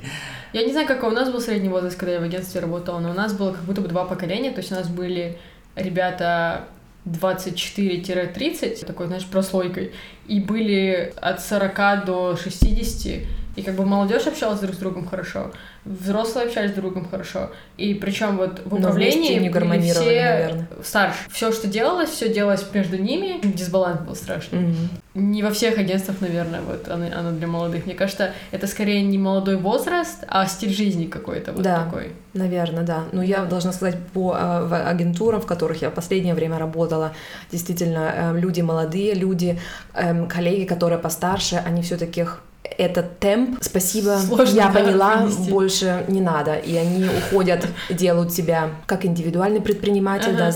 Я 0.55 0.65
не 0.65 0.73
знаю, 0.73 0.87
какой 0.89 1.11
у 1.11 1.15
нас 1.15 1.31
был 1.31 1.41
средний 1.41 1.69
возраст, 1.69 1.97
когда 1.97 2.15
я 2.15 2.21
в 2.21 2.25
агентстве 2.25 2.61
работала, 2.61 2.99
но 2.99 3.11
у 3.11 3.15
нас 3.15 3.35
было 3.35 3.53
как 3.53 3.63
будто 3.65 3.83
бы 3.83 3.89
два 3.89 4.05
поколения, 4.05 4.51
то 4.51 4.59
есть 4.61 4.73
у 4.73 4.75
нас 4.75 4.89
были 4.89 5.39
ребята 5.77 6.65
24-30, 7.07 8.85
такой, 8.87 9.07
знаешь, 9.07 9.27
прослойкой, 9.27 9.93
и 10.27 10.41
были 10.41 11.13
от 11.17 11.41
40 11.41 12.05
до 12.05 12.37
60, 12.37 13.23
и 13.61 13.63
как 13.63 13.75
бы 13.75 13.85
молодежь 13.85 14.27
общалась 14.27 14.61
друг 14.61 14.75
с 14.75 14.79
другом 14.79 15.07
хорошо, 15.07 15.51
взрослые 15.85 16.47
общались 16.47 16.71
с 16.71 16.75
другом 16.75 17.07
хорошо, 17.09 17.51
и 17.77 17.93
причем 17.95 18.39
вот 18.39 18.63
в 18.65 18.75
управлении 18.75 19.39
не 19.39 19.51
были 19.51 19.81
все 19.81 20.01
наверное. 20.01 20.69
старше. 20.83 21.19
Все, 21.31 21.53
что 21.53 21.69
делалось, 21.69 22.09
все 22.09 22.33
делалось 22.33 22.65
между 22.73 22.97
ними, 22.97 23.41
дисбаланс 23.45 24.01
был 24.01 24.15
страшный. 24.17 24.61
Мгм. 24.61 24.89
Не 25.15 25.43
во 25.43 25.51
всех 25.51 25.77
агентствах, 25.79 26.21
наверное, 26.21 26.61
вот 26.63 26.89
оно, 26.89 27.07
оно 27.15 27.33
для 27.33 27.47
молодых. 27.47 27.85
Мне 27.85 27.95
кажется, 27.95 28.31
это 28.51 28.67
скорее 28.67 29.03
не 29.03 29.19
молодой 29.19 29.57
возраст, 29.57 30.25
а 30.29 30.47
стиль 30.47 30.73
жизни 30.73 31.05
какой-то 31.07 31.53
вот 31.53 31.63
Да. 31.63 31.85
такой. 31.85 32.13
Наверное, 32.33 32.85
да. 32.85 33.05
Но 33.13 33.23
я 33.23 33.45
должна 33.45 33.73
сказать, 33.73 33.97
по 34.15 34.37
э, 34.39 34.75
агентурам, 34.87 35.41
в 35.41 35.47
которых 35.47 35.83
я 35.83 35.91
в 35.91 35.95
последнее 35.95 36.35
время 36.35 36.59
работала, 36.59 37.13
действительно, 37.53 38.13
э, 38.15 38.39
люди 38.41 38.61
молодые, 38.63 39.15
люди, 39.15 39.59
эм, 39.95 40.29
коллеги, 40.29 40.65
которые 40.65 40.99
постарше, 40.99 41.57
они 41.67 41.83
все-таки 41.83 42.25
этот 42.63 43.19
темп, 43.19 43.59
спасибо, 43.63 44.19
Сложно, 44.19 44.57
я 44.57 44.69
поняла, 44.69 45.17
вынести. 45.17 45.51
больше 45.51 46.05
не 46.09 46.21
надо. 46.21 46.55
И 46.55 46.77
они 46.77 47.07
уходят, 47.07 47.67
делают 47.91 48.33
себя 48.33 48.71
как 48.87 49.05
индивидуальный 49.05 49.61
предприниматель, 49.61 50.33
да, 50.33 50.33
Ага, 50.33 50.45
ага. 50.45 50.53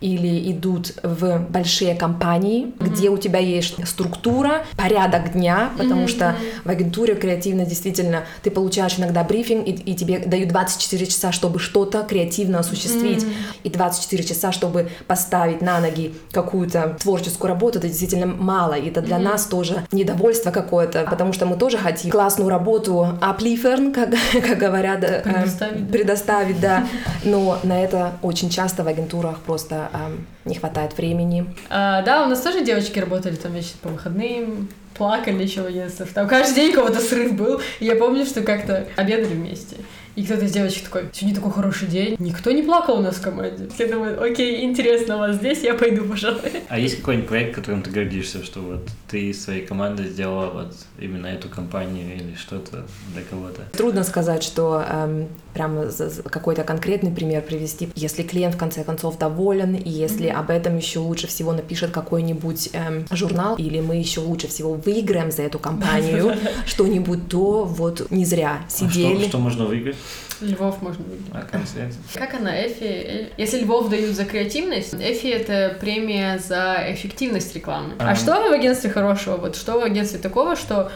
Или 0.00 0.50
идут 0.52 0.94
в 1.02 1.38
большие 1.48 1.94
компании, 1.94 2.72
где 2.80 3.10
у 3.10 3.18
тебя 3.18 3.38
есть 3.38 3.86
структура, 3.86 4.64
порядок 4.76 5.32
дня, 5.32 5.70
потому 5.76 6.08
что 6.08 6.36
в 6.64 6.68
агентуре 6.68 7.14
креативно 7.14 7.64
действительно 7.64 8.24
ты 8.42 8.50
получаешь 8.50 8.98
иногда 8.98 9.24
брифинг, 9.24 9.66
и, 9.66 9.72
и 9.72 9.94
тебе 9.94 10.18
дают 10.18 10.48
24 10.48 11.06
часа, 11.06 11.32
чтобы 11.32 11.58
что-то 11.58 12.02
креативно 12.02 12.60
осуществить, 12.60 13.26
и 13.64 13.70
24 13.70 14.24
часа, 14.24 14.52
чтобы 14.52 14.90
поставить 15.06 15.62
на 15.62 15.80
ноги 15.80 16.14
какую-то 16.32 16.96
творческую 17.00 17.48
работу, 17.48 17.78
это 17.78 17.88
действительно 17.88 18.26
мало, 18.26 18.74
и 18.74 18.88
это 18.88 19.00
для 19.00 19.18
нас 19.18 19.46
тоже 19.46 19.86
недовольство 19.92 20.50
какое-то, 20.50 21.06
потому 21.08 21.32
что 21.32 21.46
мы 21.46 21.56
тоже 21.56 21.78
хотим 21.78 22.10
классную 22.10 22.50
работу 22.50 23.18
abliefern, 23.20 23.92
как, 23.92 24.10
как 24.46 24.58
говорят, 24.58 25.02
э, 25.04 25.22
Предоставить, 25.22 25.86
да. 25.86 25.92
предоставить, 25.92 26.60
да, 26.60 26.86
но 27.24 27.58
на 27.62 27.82
это 27.82 28.12
очень 28.22 28.50
часто 28.50 28.82
в 28.84 28.88
агентурах 28.88 29.40
просто 29.40 29.87
эм, 29.92 30.26
не 30.44 30.54
хватает 30.54 30.96
времени. 30.96 31.46
А, 31.70 32.02
да, 32.02 32.24
у 32.24 32.28
нас 32.28 32.40
тоже 32.40 32.64
девочки 32.64 32.98
работали 32.98 33.36
там 33.36 33.52
вечно 33.52 33.78
по 33.82 33.88
выходным, 33.88 34.68
плакали 34.94 35.42
еще 35.42 35.62
в. 35.62 36.12
Там 36.12 36.28
каждый 36.28 36.54
день 36.54 36.72
у 36.72 36.74
кого-то 36.74 37.00
срыв 37.00 37.34
был. 37.34 37.60
И 37.80 37.86
я 37.86 37.96
помню, 37.96 38.26
что 38.26 38.42
как-то 38.42 38.86
обедали 38.96 39.34
вместе. 39.34 39.76
И 40.18 40.24
кто-то 40.24 40.46
из 40.46 40.50
девочек 40.50 40.82
такой, 40.82 41.04
сегодня 41.12 41.36
такой 41.36 41.52
хороший 41.52 41.86
день. 41.86 42.16
Никто 42.18 42.50
не 42.50 42.64
плакал 42.64 42.98
у 42.98 43.00
нас 43.00 43.14
в 43.14 43.22
команде. 43.22 43.68
Я 43.78 43.86
думаю, 43.86 44.20
окей, 44.20 44.64
интересно 44.64 45.14
у 45.14 45.18
вас 45.20 45.36
здесь, 45.36 45.62
я 45.62 45.74
пойду, 45.74 46.04
пожалуй. 46.06 46.40
А 46.68 46.76
есть 46.76 46.96
какой-нибудь 46.96 47.28
проект, 47.28 47.54
которым 47.54 47.82
ты 47.82 47.92
гордишься, 47.92 48.42
что 48.42 48.58
вот 48.58 48.88
ты 49.08 49.32
своей 49.32 49.64
командой 49.64 50.08
сделала 50.08 50.50
вот 50.50 50.74
именно 50.98 51.28
эту 51.28 51.48
компанию 51.48 52.16
или 52.16 52.34
что-то 52.34 52.84
для 53.14 53.22
кого-то? 53.22 53.62
Трудно 53.76 54.02
сказать, 54.02 54.42
что 54.42 54.84
эм, 54.90 55.28
прямо 55.54 55.88
какой-то 56.24 56.64
конкретный 56.64 57.12
пример 57.12 57.42
привести. 57.42 57.88
Если 57.94 58.24
клиент 58.24 58.56
в 58.56 58.58
конце 58.58 58.82
концов 58.82 59.18
доволен, 59.18 59.76
и 59.76 59.88
если 59.88 60.30
mm-hmm. 60.30 60.32
об 60.32 60.50
этом 60.50 60.76
еще 60.76 60.98
лучше 60.98 61.28
всего 61.28 61.52
напишет 61.52 61.92
какой-нибудь 61.92 62.70
эм, 62.72 63.06
журнал, 63.12 63.54
или 63.54 63.80
мы 63.80 63.94
еще 63.94 64.18
лучше 64.18 64.48
всего 64.48 64.74
выиграем 64.74 65.30
за 65.30 65.42
эту 65.42 65.60
компанию 65.60 66.34
что-нибудь, 66.66 67.28
то 67.28 67.62
вот 67.62 68.10
не 68.10 68.24
зря 68.24 68.62
сидели. 68.68 69.14
А 69.14 69.18
что, 69.20 69.28
что 69.28 69.38
можно 69.38 69.64
выиграть? 69.64 69.96
Львов 70.40 70.82
можно 70.82 71.04
выиграть. 71.04 71.30
А. 71.32 72.18
Как 72.18 72.34
она, 72.34 72.54
Effie? 72.54 73.30
Если 73.36 73.60
Львов 73.60 73.88
дают 73.88 74.14
за 74.14 74.24
креативность, 74.24 74.94
Effie— 74.94 75.26
это 75.28 75.76
премия 75.80 76.38
за 76.38 76.76
эффективность 76.88 77.54
рекламы. 77.54 77.94
А, 77.98 78.10
а 78.10 78.14
что 78.14 78.48
в 78.48 78.52
агентстве 78.52 78.90
хорошего? 78.90 79.36
Вот 79.36 79.56
что 79.56 79.80
в 79.80 79.84
агентстве 79.84 80.18
такого, 80.20 80.54
что 80.54 80.92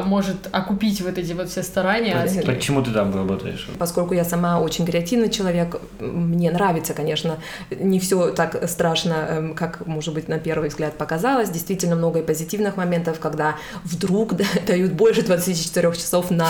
может 0.00 0.48
окупить 0.52 1.00
вот 1.02 1.18
эти 1.18 1.32
вот 1.32 1.50
все 1.50 1.62
старания. 1.62 2.16
Почему 2.46 2.82
ты 2.82 2.90
там 2.90 3.14
работаешь? 3.14 3.68
Поскольку 3.78 4.14
я 4.14 4.24
сама 4.24 4.60
очень 4.60 4.86
креативный 4.86 5.30
человек, 5.30 5.80
мне 6.00 6.50
нравится, 6.50 6.94
конечно, 6.94 7.38
не 7.70 8.00
все 8.00 8.30
так 8.30 8.68
страшно, 8.68 9.12
эм, 9.28 9.54
как, 9.54 9.86
может 9.86 10.14
быть, 10.14 10.28
на 10.28 10.38
первый 10.38 10.68
взгляд 10.68 10.96
показалось. 10.96 11.50
Действительно 11.50 11.96
много 11.96 12.20
и 12.20 12.22
позитивных 12.22 12.76
моментов, 12.76 13.18
когда 13.20 13.56
вдруг 13.84 14.34
дают 14.66 14.92
больше 14.92 15.22
24 15.22 15.92
часов 15.92 16.30
на 16.30 16.48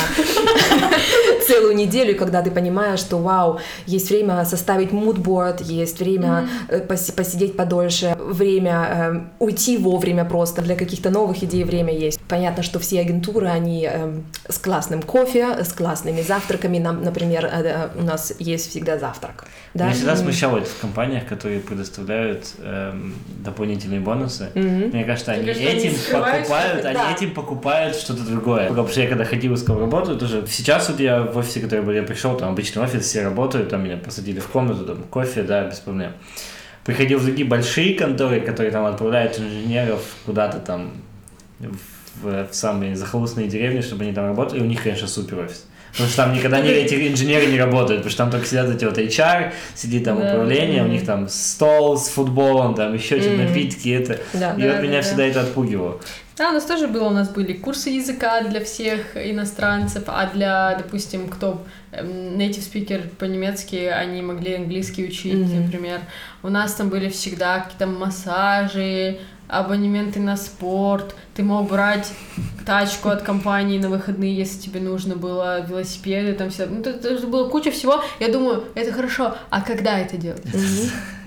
целую 1.47 1.75
неделю, 1.75 2.17
когда 2.17 2.43
ты 2.43 2.51
понимаешь, 2.51 3.01
что 3.01 3.19
вау, 3.19 3.59
есть 3.87 4.11
время 4.11 4.45
составить 4.45 4.93
мудборд, 4.93 5.61
есть 5.61 5.99
время 5.99 6.49
mm-hmm. 6.69 7.15
посидеть 7.15 7.57
подольше, 7.57 8.17
время 8.19 8.87
э, 8.91 9.21
уйти 9.39 9.77
вовремя 9.79 10.25
просто, 10.25 10.63
для 10.63 10.77
каких-то 10.77 11.11
новых 11.11 11.43
идей 11.43 11.65
время 11.65 11.93
есть. 11.93 12.21
Понятно, 12.29 12.63
что 12.63 12.79
все 12.79 13.01
агентуры 13.01 13.32
культуры, 13.33 13.49
они 13.49 13.89
э, 13.91 14.21
с 14.49 14.59
классным 14.59 15.03
кофе, 15.03 15.65
с 15.65 15.73
классными 15.73 16.23
завтраками. 16.23 16.79
Нам, 16.79 17.03
например, 17.03 17.47
э, 17.47 17.89
у 17.97 18.03
нас 18.03 18.33
есть 18.39 18.71
всегда 18.71 18.99
завтрак. 18.99 19.45
Да? 19.75 19.85
Меня 19.85 19.95
всегда 19.95 20.17
смущало 20.17 20.61
в 20.61 20.81
компаниях, 20.81 21.27
которые 21.27 21.61
предоставляют 21.61 22.55
э, 22.59 22.93
дополнительные 23.45 24.01
бонусы. 24.01 24.51
Mm-hmm. 24.55 24.93
Мне 24.93 25.05
кажется, 25.05 25.33
они 25.33 25.47
кажется, 25.47 25.69
этим 25.69 25.91
они 25.91 26.23
покупают, 26.23 26.85
они 26.85 26.95
да. 26.95 27.13
этим 27.13 27.31
покупают 27.35 27.97
что-то 27.97 28.23
другое. 28.23 28.69
Потому 28.69 28.89
что 28.89 29.01
я 29.01 29.09
когда 29.09 29.25
ходил 29.25 29.57
с 29.57 29.65
кем 29.65 29.79
работаю, 29.79 30.19
тоже 30.19 30.45
сейчас 30.49 30.89
вот 30.89 31.01
я 31.01 31.23
в 31.23 31.37
офисе, 31.37 31.61
который 31.61 31.97
я 31.97 32.03
пришел, 32.03 32.37
там 32.37 32.51
обычный 32.51 32.83
офис, 32.83 33.05
все 33.05 33.23
работают, 33.23 33.71
там 33.71 33.83
меня 33.85 33.97
посадили 33.97 34.41
в 34.41 34.49
комнату, 34.49 34.85
там 34.85 35.03
кофе, 35.05 35.43
да, 35.43 35.65
без 35.65 35.79
проблем. 35.79 36.13
Приходил 36.85 37.21
в 37.21 37.25
другие 37.25 37.47
большие 37.47 37.95
конторы, 37.95 38.41
которые 38.41 38.73
там 38.73 38.85
отправляют 38.85 39.39
инженеров 39.39 40.01
куда-то 40.27 40.59
там 40.59 40.91
в 41.61 42.02
в, 42.21 42.49
в 42.49 42.55
самые 42.55 42.97
захолустные 42.97 43.49
деревни, 43.49 43.81
чтобы 43.81 44.05
они 44.05 44.13
там 44.13 44.27
работали, 44.27 44.61
у 44.61 44.65
них, 44.65 44.83
конечно, 44.83 45.09
супер 45.09 45.41
офис. 45.41 45.67
Потому 45.93 46.09
что 46.09 46.17
там 46.17 46.33
никогда 46.33 46.61
не, 46.61 46.71
эти 46.71 46.95
инженеры 47.07 47.47
не 47.47 47.59
работают, 47.59 48.01
потому 48.01 48.11
что 48.11 48.23
там 48.23 48.31
только 48.31 48.47
сидят 48.47 48.71
эти 48.71 48.85
вот 48.87 48.97
HR, 48.97 49.53
сидит 49.75 50.05
там 50.05 50.19
да, 50.19 50.33
управление, 50.33 50.83
да. 50.83 50.89
у 50.89 50.91
них 50.91 51.05
там 51.05 51.29
стол 51.29 51.99
с 51.99 52.09
футболом, 52.09 52.75
там 52.75 52.95
еще 52.95 53.17
mm-hmm. 53.17 53.21
что-то 53.21 53.37
напитки, 53.43 53.89
это. 53.91 54.19
Да, 54.33 54.55
и 54.55 54.63
да, 54.63 54.69
вот 54.69 54.77
да, 54.77 54.81
меня 54.81 54.97
да. 54.97 55.03
всегда 55.03 55.27
это 55.27 55.41
отпугивало. 55.43 56.01
Да, 56.39 56.49
у 56.49 56.53
нас 56.53 56.65
тоже 56.65 56.89
было, 56.89 57.09
у 57.09 57.11
нас 57.11 57.29
были 57.29 57.53
курсы 57.53 57.91
языка 57.91 58.41
для 58.43 58.65
всех 58.65 59.17
иностранцев, 59.17 60.05
а 60.07 60.31
для, 60.33 60.77
допустим, 60.79 61.29
кто 61.29 61.63
эм, 61.93 62.39
native 62.39 62.73
speaker 62.73 63.07
по-немецки, 63.19 63.77
они 63.77 64.23
могли 64.23 64.55
английский 64.55 65.05
учить, 65.05 65.35
mm-hmm. 65.35 65.65
например. 65.65 66.01
У 66.43 66.49
нас 66.49 66.73
там 66.73 66.89
были 66.89 67.11
всегда 67.11 67.61
какие-то 67.61 67.87
массажи, 67.87 69.19
абонементы 69.53 70.19
на 70.19 70.37
спорт, 70.37 71.15
ты 71.35 71.43
мог 71.43 71.69
брать 71.69 72.11
тачку 72.65 73.11
от 73.11 73.23
компании 73.23 73.79
на 73.79 73.89
выходные, 73.89 74.35
если 74.35 74.59
тебе 74.59 74.81
нужно 74.81 75.15
было, 75.15 75.61
велосипеды, 75.61 76.33
там 76.33 76.51
все. 76.51 76.67
Ну, 76.67 76.81
это, 76.81 77.09
это 77.09 77.27
было 77.27 77.49
куча 77.49 77.71
всего. 77.71 78.03
Я 78.19 78.33
думаю, 78.33 78.65
это 78.75 78.93
хорошо, 78.93 79.37
а 79.51 79.61
когда 79.61 79.99
это 79.99 80.17
делать? 80.17 80.43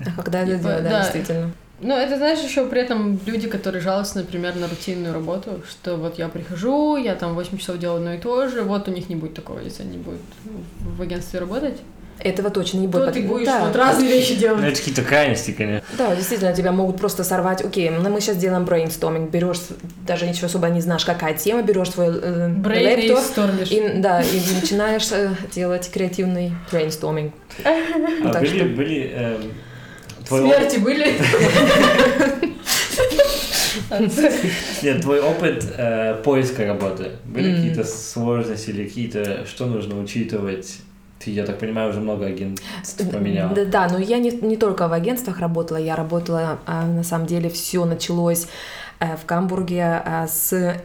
А 0.04 0.22
когда 0.22 0.40
это 0.40 0.56
делать, 0.56 0.82
да, 0.84 1.02
действительно. 1.02 1.52
Ну, 1.78 1.94
это, 1.94 2.16
знаешь, 2.16 2.38
еще 2.38 2.66
при 2.66 2.80
этом 2.80 3.20
люди, 3.26 3.48
которые 3.48 3.82
жалуются, 3.82 4.18
например, 4.18 4.56
на 4.56 4.66
рутинную 4.66 5.12
работу, 5.12 5.62
что 5.68 5.96
вот 5.96 6.18
я 6.18 6.28
прихожу, 6.28 6.96
я 6.96 7.14
там 7.14 7.34
8 7.34 7.58
часов 7.58 7.78
делаю 7.78 7.98
одно 7.98 8.14
и 8.14 8.18
то 8.18 8.48
же, 8.48 8.62
вот 8.62 8.88
у 8.88 8.90
них 8.90 9.10
не 9.10 9.16
будет 9.16 9.34
такого, 9.34 9.58
если 9.60 9.82
они 9.82 9.98
будут 9.98 10.20
в 10.80 11.02
агентстве 11.02 11.38
работать. 11.38 11.78
Этого 12.20 12.50
точно 12.50 12.78
не 12.78 12.86
будет. 12.86 13.06
То 13.06 13.12
ты 13.12 13.22
будешь 13.22 13.46
да. 13.46 13.66
вот 13.66 13.76
разные 13.76 14.10
вещи 14.10 14.34
делать. 14.38 14.60
Ну, 14.60 14.66
это 14.66 14.78
какие-то 14.78 15.02
крайности, 15.02 15.50
конечно. 15.52 15.86
Да, 15.98 16.14
действительно, 16.14 16.52
тебя 16.54 16.72
могут 16.72 16.98
просто 16.98 17.24
сорвать. 17.24 17.62
Окей, 17.64 17.90
ну 17.90 18.08
мы 18.08 18.20
сейчас 18.20 18.36
делаем 18.36 18.64
брейнстоминг, 18.64 19.30
берешь, 19.30 19.58
даже 20.06 20.26
ничего 20.26 20.46
особо 20.46 20.68
не 20.68 20.80
знаешь, 20.80 21.04
какая 21.04 21.34
тема, 21.34 21.62
берешь 21.62 21.90
свой 21.90 22.08
э, 22.08 22.48
лэптоп, 22.48 23.50
и, 23.70 23.92
да, 23.96 24.22
и 24.22 24.40
начинаешь 24.60 25.08
э, 25.12 25.34
делать 25.52 25.90
креативный 25.92 26.52
брейнстоминг. 26.70 27.34
А 28.24 28.30
так 28.32 28.42
были, 28.42 28.58
что... 28.58 28.64
были 28.68 29.10
э, 29.14 29.36
твой 30.26 30.40
Смерти 30.40 30.78
были? 30.78 31.14
Нет, 34.82 35.02
твой 35.02 35.20
опыт 35.20 35.64
э, 35.76 36.20
поиска 36.24 36.66
работы. 36.66 37.10
Были 37.24 37.50
mm. 37.50 37.56
какие-то 37.56 37.84
сложности 37.84 38.70
или 38.70 38.84
какие-то, 38.84 39.46
что 39.46 39.66
нужно 39.66 40.00
учитывать 40.00 40.78
ты, 41.18 41.30
я 41.30 41.44
так 41.44 41.58
понимаю, 41.58 41.90
уже 41.90 42.00
много 42.00 42.26
агентств 42.26 42.66
поменяла. 43.10 43.54
Да, 43.54 43.64
да, 43.64 43.88
но 43.88 43.98
я 43.98 44.18
не, 44.18 44.30
не 44.30 44.56
только 44.56 44.88
в 44.88 44.92
агентствах 44.92 45.40
работала, 45.40 45.78
я 45.78 45.96
работала, 45.96 46.58
а, 46.66 46.86
на 46.86 47.02
самом 47.02 47.26
деле, 47.26 47.48
все 47.48 47.84
началось 47.84 48.46
э, 49.00 49.16
в 49.16 49.24
Гамбурге 49.26 50.02
а, 50.04 50.26
с 50.28 50.82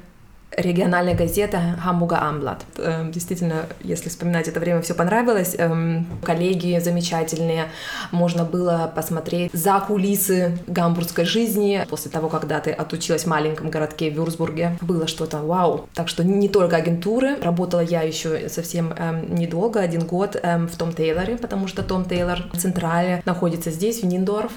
региональная 0.57 1.15
газета 1.15 1.79
Hamburger 1.85 2.21
Amblad. 2.21 2.59
Эм, 2.77 3.11
действительно, 3.11 3.65
если 3.81 4.09
вспоминать 4.09 4.47
это 4.47 4.59
время, 4.59 4.81
все 4.81 4.93
понравилось. 4.93 5.55
Эм, 5.57 6.05
коллеги 6.23 6.79
замечательные. 6.79 7.65
Можно 8.11 8.43
было 8.43 8.91
посмотреть 8.93 9.51
за 9.53 9.79
кулисы 9.79 10.57
гамбургской 10.67 11.25
жизни. 11.25 11.85
После 11.89 12.11
того, 12.11 12.29
когда 12.29 12.59
ты 12.59 12.71
отучилась 12.71 13.23
в 13.23 13.27
маленьком 13.27 13.69
городке 13.69 14.11
в 14.11 14.15
Вюрсбурге, 14.15 14.77
было 14.81 15.07
что-то 15.07 15.37
вау. 15.37 15.87
Так 15.93 16.07
что 16.07 16.23
не 16.23 16.49
только 16.49 16.75
агентуры. 16.75 17.37
Работала 17.41 17.81
я 17.81 18.01
еще 18.01 18.49
совсем 18.49 18.93
эм, 18.93 19.35
недолго, 19.35 19.79
один 19.79 20.05
год 20.05 20.35
в 20.41 20.77
Том 20.77 20.93
Тейлоре, 20.93 21.37
потому 21.37 21.67
что 21.67 21.83
Том 21.83 22.05
Тейлор 22.05 22.43
в 22.51 22.57
Централе 22.57 23.21
находится 23.25 23.71
здесь, 23.71 24.01
в 24.01 24.05
Ниндорф, 24.05 24.51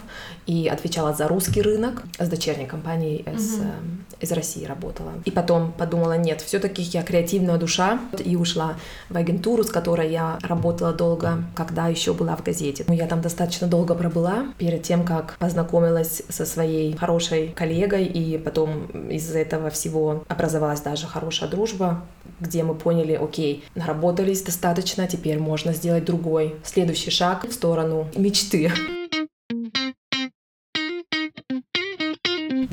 и 0.46 0.68
отвечала 0.68 1.14
за 1.14 1.28
русский 1.28 1.62
рынок. 1.62 2.02
С 2.18 2.28
дочерней 2.28 2.66
компанией 2.66 3.24
из, 3.34 3.58
mm-hmm. 3.58 4.13
Из 4.24 4.32
России 4.32 4.64
работала. 4.64 5.12
И 5.24 5.30
потом 5.30 5.72
подумала, 5.72 6.16
нет, 6.16 6.40
все-таки 6.40 6.82
я 6.82 7.02
креативная 7.02 7.56
душа, 7.56 8.00
и 8.24 8.36
ушла 8.36 8.76
в 9.08 9.16
агентуру, 9.16 9.62
с 9.62 9.70
которой 9.70 10.10
я 10.10 10.38
работала 10.42 10.92
долго, 10.92 11.44
когда 11.54 11.88
еще 11.88 12.12
была 12.12 12.36
в 12.36 12.42
газете. 12.42 12.84
Ну, 12.88 12.94
я 12.94 13.06
там 13.06 13.20
достаточно 13.20 13.66
долго 13.66 13.94
пробыла, 13.94 14.46
перед 14.58 14.82
тем, 14.82 15.04
как 15.04 15.36
познакомилась 15.38 16.22
со 16.28 16.44
своей 16.44 16.96
хорошей 16.96 17.48
коллегой, 17.48 18.06
и 18.06 18.38
потом 18.38 18.86
из-за 19.08 19.38
этого 19.38 19.70
всего 19.70 20.24
образовалась 20.28 20.80
даже 20.80 21.06
хорошая 21.06 21.48
дружба, 21.48 22.02
где 22.40 22.62
мы 22.62 22.74
поняли, 22.74 23.14
окей, 23.14 23.64
наработались 23.74 24.42
достаточно, 24.42 25.06
теперь 25.06 25.38
можно 25.38 25.72
сделать 25.72 26.04
другой, 26.04 26.56
следующий 26.64 27.10
шаг 27.10 27.46
в 27.46 27.52
сторону 27.52 28.08
мечты. 28.16 28.72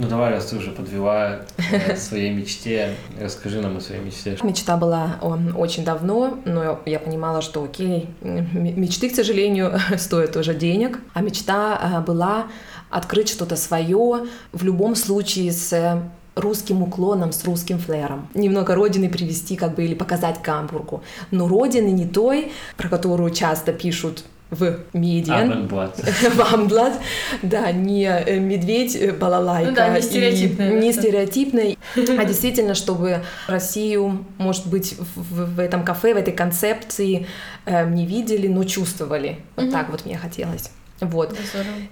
Ну 0.01 0.07
давай, 0.07 0.31
раз 0.31 0.47
ты 0.47 0.57
уже 0.57 0.71
подвела 0.71 1.41
к 1.57 1.95
своей 1.95 2.31
мечте, 2.31 2.95
расскажи 3.19 3.61
нам 3.61 3.77
о 3.77 3.81
своей 3.81 4.01
мечте. 4.01 4.35
Мечта 4.41 4.75
была 4.75 5.19
очень 5.55 5.85
давно, 5.85 6.39
но 6.43 6.79
я 6.87 6.97
понимала, 6.97 7.43
что 7.43 7.63
окей, 7.63 8.09
мечты, 8.21 9.11
к 9.11 9.15
сожалению, 9.15 9.79
стоят 9.99 10.33
тоже 10.33 10.55
денег, 10.55 10.99
а 11.13 11.21
мечта 11.21 11.77
а, 11.79 12.01
была 12.01 12.47
открыть 12.89 13.29
что-то 13.29 13.55
свое, 13.55 14.25
в 14.51 14.63
любом 14.63 14.95
случае 14.95 15.51
с 15.51 16.01
русским 16.33 16.81
уклоном, 16.81 17.31
с 17.31 17.43
русским 17.45 17.77
флером. 17.77 18.27
Немного 18.33 18.73
родины 18.73 19.07
привести 19.07 19.55
как 19.55 19.75
бы 19.75 19.83
или 19.83 19.93
показать 19.93 20.41
Гамбургу. 20.41 21.03
Но 21.29 21.47
родины 21.47 21.89
не 21.89 22.07
той, 22.07 22.51
про 22.75 22.89
которую 22.89 23.29
часто 23.29 23.71
пишут 23.71 24.23
в 24.51 24.79
медиан. 24.93 25.67
В 25.67 26.53
Амблад. 26.53 26.99
Да, 27.41 27.71
не 27.71 28.05
э, 28.05 28.39
медведь, 28.39 28.95
э, 28.95 29.13
балалайка. 29.13 29.69
Ну 29.69 29.75
да, 29.75 29.89
не 29.89 30.01
стереотипный. 30.01 30.79
Не 30.79 30.93
стереотипный, 30.93 31.77
а 31.95 32.25
действительно, 32.25 32.75
чтобы 32.75 33.23
Россию, 33.47 34.25
может 34.37 34.67
быть, 34.67 34.95
в, 34.99 35.55
в 35.55 35.59
этом 35.59 35.83
кафе, 35.83 36.13
в 36.13 36.17
этой 36.17 36.33
концепции 36.33 37.25
э, 37.65 37.89
не 37.89 38.05
видели, 38.05 38.47
но 38.47 38.63
чувствовали. 38.65 39.39
Вот 39.55 39.71
так 39.71 39.89
вот 39.89 40.05
мне 40.05 40.17
хотелось. 40.17 40.69
Вот. 40.99 41.35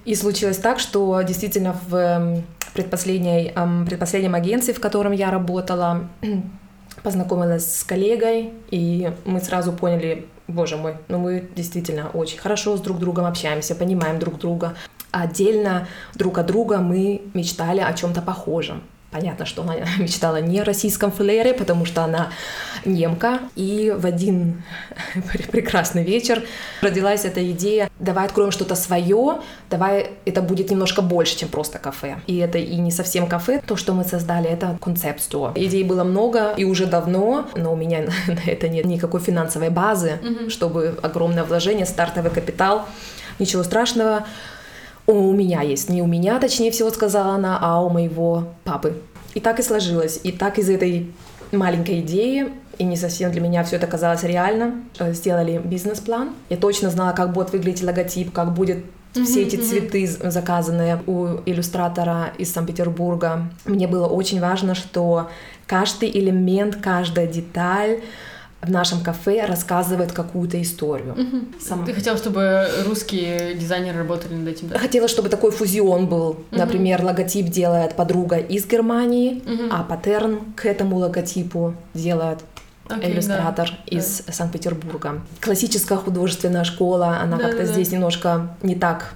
И 0.05 0.13
случилось 0.13 0.57
так, 0.57 0.79
что 0.79 1.21
действительно 1.21 1.75
в 1.87 2.43
предпоследней, 2.73 3.51
эм, 3.55 3.85
предпоследнем 3.85 4.35
агентстве, 4.35 4.73
в 4.73 4.79
котором 4.79 5.13
я 5.13 5.31
работала, 5.31 6.07
познакомилась 7.03 7.79
с 7.79 7.83
коллегой, 7.83 8.51
и 8.69 9.11
мы 9.25 9.39
сразу 9.39 9.71
поняли, 9.71 10.27
боже 10.49 10.77
мой, 10.77 10.95
ну 11.07 11.19
мы 11.19 11.47
действительно 11.55 12.09
очень 12.09 12.37
хорошо 12.39 12.75
с 12.75 12.81
друг 12.81 12.99
другом 12.99 13.25
общаемся, 13.25 13.75
понимаем 13.75 14.19
друг 14.19 14.37
друга. 14.37 14.75
Отдельно 15.11 15.87
друг 16.15 16.37
от 16.37 16.45
друга 16.47 16.79
мы 16.79 17.21
мечтали 17.33 17.79
о 17.79 17.93
чем-то 17.93 18.21
похожем. 18.21 18.83
Понятно, 19.11 19.45
что 19.45 19.63
она 19.63 19.75
мечтала 19.97 20.41
не 20.41 20.59
о 20.59 20.63
российском 20.63 21.11
флере, 21.11 21.53
потому 21.53 21.85
что 21.85 22.03
она 22.03 22.31
немка. 22.85 23.39
И 23.55 23.93
в 23.95 24.05
один 24.05 24.63
прекрасный 25.51 26.03
вечер 26.03 26.43
родилась 26.81 27.25
эта 27.25 27.49
идея, 27.51 27.89
давай 27.99 28.25
откроем 28.25 28.51
что-то 28.51 28.75
свое, 28.75 29.39
давай 29.69 30.11
это 30.25 30.41
будет 30.41 30.69
немножко 30.69 31.01
больше, 31.01 31.37
чем 31.37 31.49
просто 31.49 31.79
кафе. 31.79 32.17
И 32.27 32.37
это 32.37 32.57
и 32.57 32.75
не 32.75 32.91
совсем 32.91 33.27
кафе, 33.27 33.61
то, 33.65 33.75
что 33.75 33.93
мы 33.93 34.03
создали, 34.03 34.49
это 34.49 34.77
концепт 34.81 35.19
store. 35.19 35.53
Идей 35.55 35.83
было 35.83 36.03
много 36.03 36.53
и 36.57 36.63
уже 36.63 36.85
давно, 36.85 37.47
но 37.55 37.73
у 37.73 37.75
меня 37.75 38.01
на 38.27 38.51
это 38.51 38.69
нет 38.69 38.85
никакой 38.85 39.21
финансовой 39.21 39.69
базы, 39.69 40.19
mm-hmm. 40.21 40.49
чтобы 40.49 40.99
огромное 41.01 41.43
вложение, 41.43 41.85
стартовый 41.85 42.31
капитал, 42.31 42.87
ничего 43.39 43.63
страшного 43.63 44.25
у 45.13 45.33
меня 45.33 45.61
есть, 45.61 45.89
не 45.89 46.01
у 46.01 46.07
меня, 46.07 46.39
точнее 46.39 46.71
всего 46.71 46.89
сказала 46.91 47.33
она, 47.33 47.57
а 47.61 47.83
у 47.83 47.89
моего 47.89 48.45
папы. 48.63 48.97
И 49.33 49.39
так 49.39 49.59
и 49.59 49.63
сложилось. 49.63 50.19
И 50.23 50.31
так 50.31 50.59
из 50.59 50.69
этой 50.69 51.11
маленькой 51.51 52.01
идеи, 52.01 52.49
и 52.77 52.83
не 52.83 52.95
совсем 52.95 53.31
для 53.31 53.41
меня 53.41 53.63
все 53.63 53.75
это 53.75 53.87
казалось 53.87 54.23
реально, 54.23 54.83
э, 54.99 55.13
сделали 55.13 55.61
бизнес-план. 55.63 56.31
Я 56.49 56.57
точно 56.57 56.89
знала, 56.89 57.13
как 57.13 57.33
будет 57.33 57.51
выглядеть 57.51 57.83
логотип, 57.83 58.31
как 58.31 58.53
будет 58.53 58.85
mm-hmm, 59.13 59.23
все 59.25 59.43
эти 59.43 59.57
цветы, 59.57 60.03
mm-hmm. 60.03 60.31
заказанные 60.31 61.01
у 61.05 61.41
иллюстратора 61.45 62.31
из 62.37 62.53
Санкт-Петербурга. 62.53 63.49
Мне 63.65 63.87
было 63.87 64.07
очень 64.07 64.39
важно, 64.39 64.75
что 64.75 65.29
каждый 65.67 66.09
элемент, 66.09 66.77
каждая 66.77 67.27
деталь 67.27 68.01
в 68.61 68.69
нашем 68.69 69.01
кафе 69.01 69.45
рассказывает 69.45 70.11
какую-то 70.11 70.61
историю. 70.61 71.13
Угу. 71.13 71.61
Сам... 71.61 71.85
Ты 71.85 71.93
хотела, 71.93 72.17
чтобы 72.17 72.67
русские 72.85 73.55
дизайнеры 73.55 73.99
работали 73.99 74.33
над 74.33 74.47
этим? 74.49 74.67
Да? 74.67 74.79
Хотела, 74.79 75.07
чтобы 75.07 75.29
такой 75.29 75.51
фузион 75.51 76.07
был. 76.07 76.29
Угу. 76.29 76.45
Например, 76.51 77.03
логотип 77.03 77.47
делает 77.47 77.95
подруга 77.95 78.37
из 78.37 78.65
Германии, 78.65 79.41
угу. 79.45 79.63
а 79.71 79.83
паттерн 79.83 80.41
к 80.55 80.65
этому 80.65 80.97
логотипу 80.97 81.73
делает 81.93 82.39
okay, 82.89 83.11
иллюстратор 83.11 83.69
да. 83.69 83.97
из 83.97 84.21
да. 84.21 84.33
Санкт-Петербурга. 84.33 85.21
Классическая 85.39 85.97
художественная 85.97 86.65
школа, 86.65 87.19
она 87.21 87.37
да, 87.37 87.43
как-то 87.43 87.65
да, 87.65 87.65
здесь 87.65 87.89
да. 87.89 87.95
немножко 87.95 88.55
не 88.61 88.75
так 88.75 89.13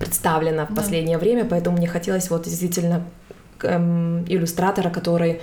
представлена 0.00 0.66
в 0.66 0.74
последнее 0.74 1.18
да. 1.18 1.22
время, 1.22 1.44
поэтому 1.44 1.76
мне 1.76 1.86
хотелось 1.86 2.30
вот 2.30 2.44
действительно 2.44 3.04
эм, 3.62 4.24
иллюстратора, 4.24 4.90
который 4.90 5.40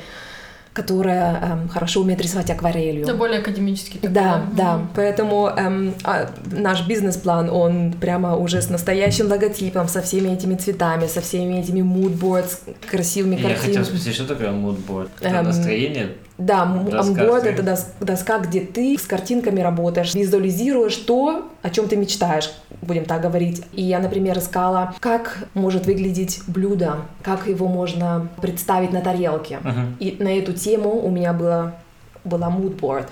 которая 0.79 1.39
эм, 1.41 1.69
хорошо 1.69 2.01
умеет 2.01 2.21
рисовать 2.21 2.49
акварелью. 2.49 3.03
Это 3.03 3.13
более 3.13 3.39
академический. 3.39 3.99
Такой, 3.99 4.13
да, 4.13 4.45
да. 4.53 4.77
да. 4.77 4.87
Поэтому 4.95 5.47
эм, 5.47 5.93
а, 6.03 6.29
наш 6.51 6.87
бизнес-план, 6.87 7.49
он 7.49 7.93
прямо 7.93 8.37
уже 8.37 8.61
с 8.61 8.69
настоящим 8.69 9.27
логотипом, 9.27 9.89
со 9.89 10.01
всеми 10.01 10.29
этими 10.29 10.55
цветами, 10.55 11.07
со 11.07 11.19
всеми 11.19 11.59
этими 11.59 11.81
moodboards, 11.81 12.59
красивыми 12.89 13.35
картинами. 13.35 13.57
Я 13.57 13.59
хотел 13.59 13.85
спросить, 13.85 14.15
что 14.15 14.25
такое 14.25 14.51
moodboard? 14.51 15.09
Это 15.19 15.35
эм, 15.35 15.45
настроение? 15.45 16.09
Да, 16.39 16.65
moodboard— 16.65 17.43
это 17.43 17.77
доска, 17.99 18.39
где 18.39 18.61
ты 18.61 18.97
с 18.97 19.05
картинками 19.05 19.59
работаешь, 19.59 20.15
визуализируешь 20.15 20.95
то, 20.95 21.49
о 21.61 21.69
чем 21.69 21.89
ты 21.89 21.97
мечтаешь, 21.97 22.51
будем 22.81 23.03
так 23.03 23.21
говорить. 23.21 23.61
И 23.73 23.83
я, 23.83 23.99
например, 23.99 24.37
искала, 24.37 24.95
как 25.01 25.49
может 25.53 25.85
выглядеть 25.85 26.41
блюдо, 26.47 27.01
как 27.23 27.47
его 27.47 27.67
можно 27.67 28.29
представить 28.41 28.93
на 28.93 29.01
тарелке. 29.01 29.59
Uh-huh. 29.61 29.97
И 29.99 30.23
на 30.23 30.29
эту 30.29 30.53
тему 30.53 31.05
у 31.05 31.11
меня 31.11 31.33
было, 31.33 31.75
была 32.23 32.47
moodboard. 32.47 33.07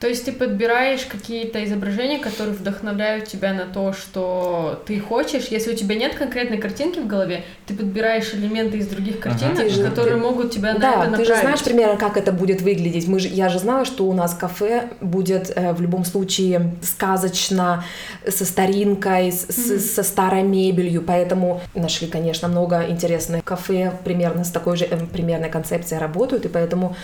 То 0.00 0.08
есть 0.08 0.24
ты 0.24 0.32
подбираешь 0.32 1.06
какие-то 1.06 1.64
изображения, 1.64 2.18
которые 2.18 2.54
вдохновляют 2.54 3.26
тебя 3.26 3.54
на 3.54 3.64
то, 3.64 3.92
что 3.92 4.82
ты 4.86 5.00
хочешь. 5.00 5.44
Если 5.46 5.72
у 5.72 5.76
тебя 5.76 5.94
нет 5.94 6.14
конкретной 6.16 6.58
картинки 6.58 6.98
в 6.98 7.06
голове, 7.06 7.44
ты 7.66 7.74
подбираешь 7.74 8.34
элементы 8.34 8.78
из 8.78 8.88
других 8.88 9.20
картинок, 9.20 9.60
ага. 9.60 9.68
же, 9.70 9.84
которые 9.84 10.16
ты... 10.16 10.20
могут 10.20 10.50
тебя 10.50 10.74
да, 10.74 10.78
на 10.78 10.86
это 10.88 10.98
направить. 10.98 11.16
ты 11.28 11.34
же 11.34 11.40
знаешь 11.40 11.62
примерно, 11.62 11.96
как 11.96 12.16
это 12.16 12.32
будет 12.32 12.60
выглядеть. 12.60 13.06
Мы 13.08 13.18
же, 13.18 13.28
я 13.28 13.48
же 13.48 13.58
знала, 13.58 13.84
что 13.84 14.04
у 14.04 14.12
нас 14.12 14.34
кафе 14.34 14.90
будет 15.00 15.52
э, 15.54 15.72
в 15.72 15.80
любом 15.80 16.04
случае 16.04 16.74
сказочно, 16.82 17.84
со 18.28 18.44
старинкой, 18.44 19.32
с, 19.32 19.46
mm-hmm. 19.48 19.78
со 19.78 20.02
старой 20.02 20.42
мебелью, 20.42 21.02
поэтому 21.02 21.62
нашли, 21.74 22.08
конечно, 22.08 22.48
много 22.48 22.84
интересных 22.88 23.44
кафе 23.44 23.92
примерно 24.04 24.44
с 24.44 24.50
такой 24.50 24.76
же 24.76 24.84
э, 24.84 24.98
примерной 25.06 25.50
концепцией 25.50 26.00
работают, 26.00 26.44
и 26.44 26.48
поэтому 26.48 26.96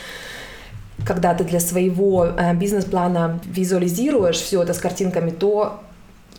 когда 1.07 1.35
ты 1.35 1.45
для 1.45 1.61
своего 1.61 2.27
э, 2.27 2.55
бизнес-плана 2.55 3.41
визуализируешь 3.45 4.37
все 4.37 4.63
это 4.63 4.75
с 4.75 4.79
картинками, 4.79 5.31
то 5.31 5.81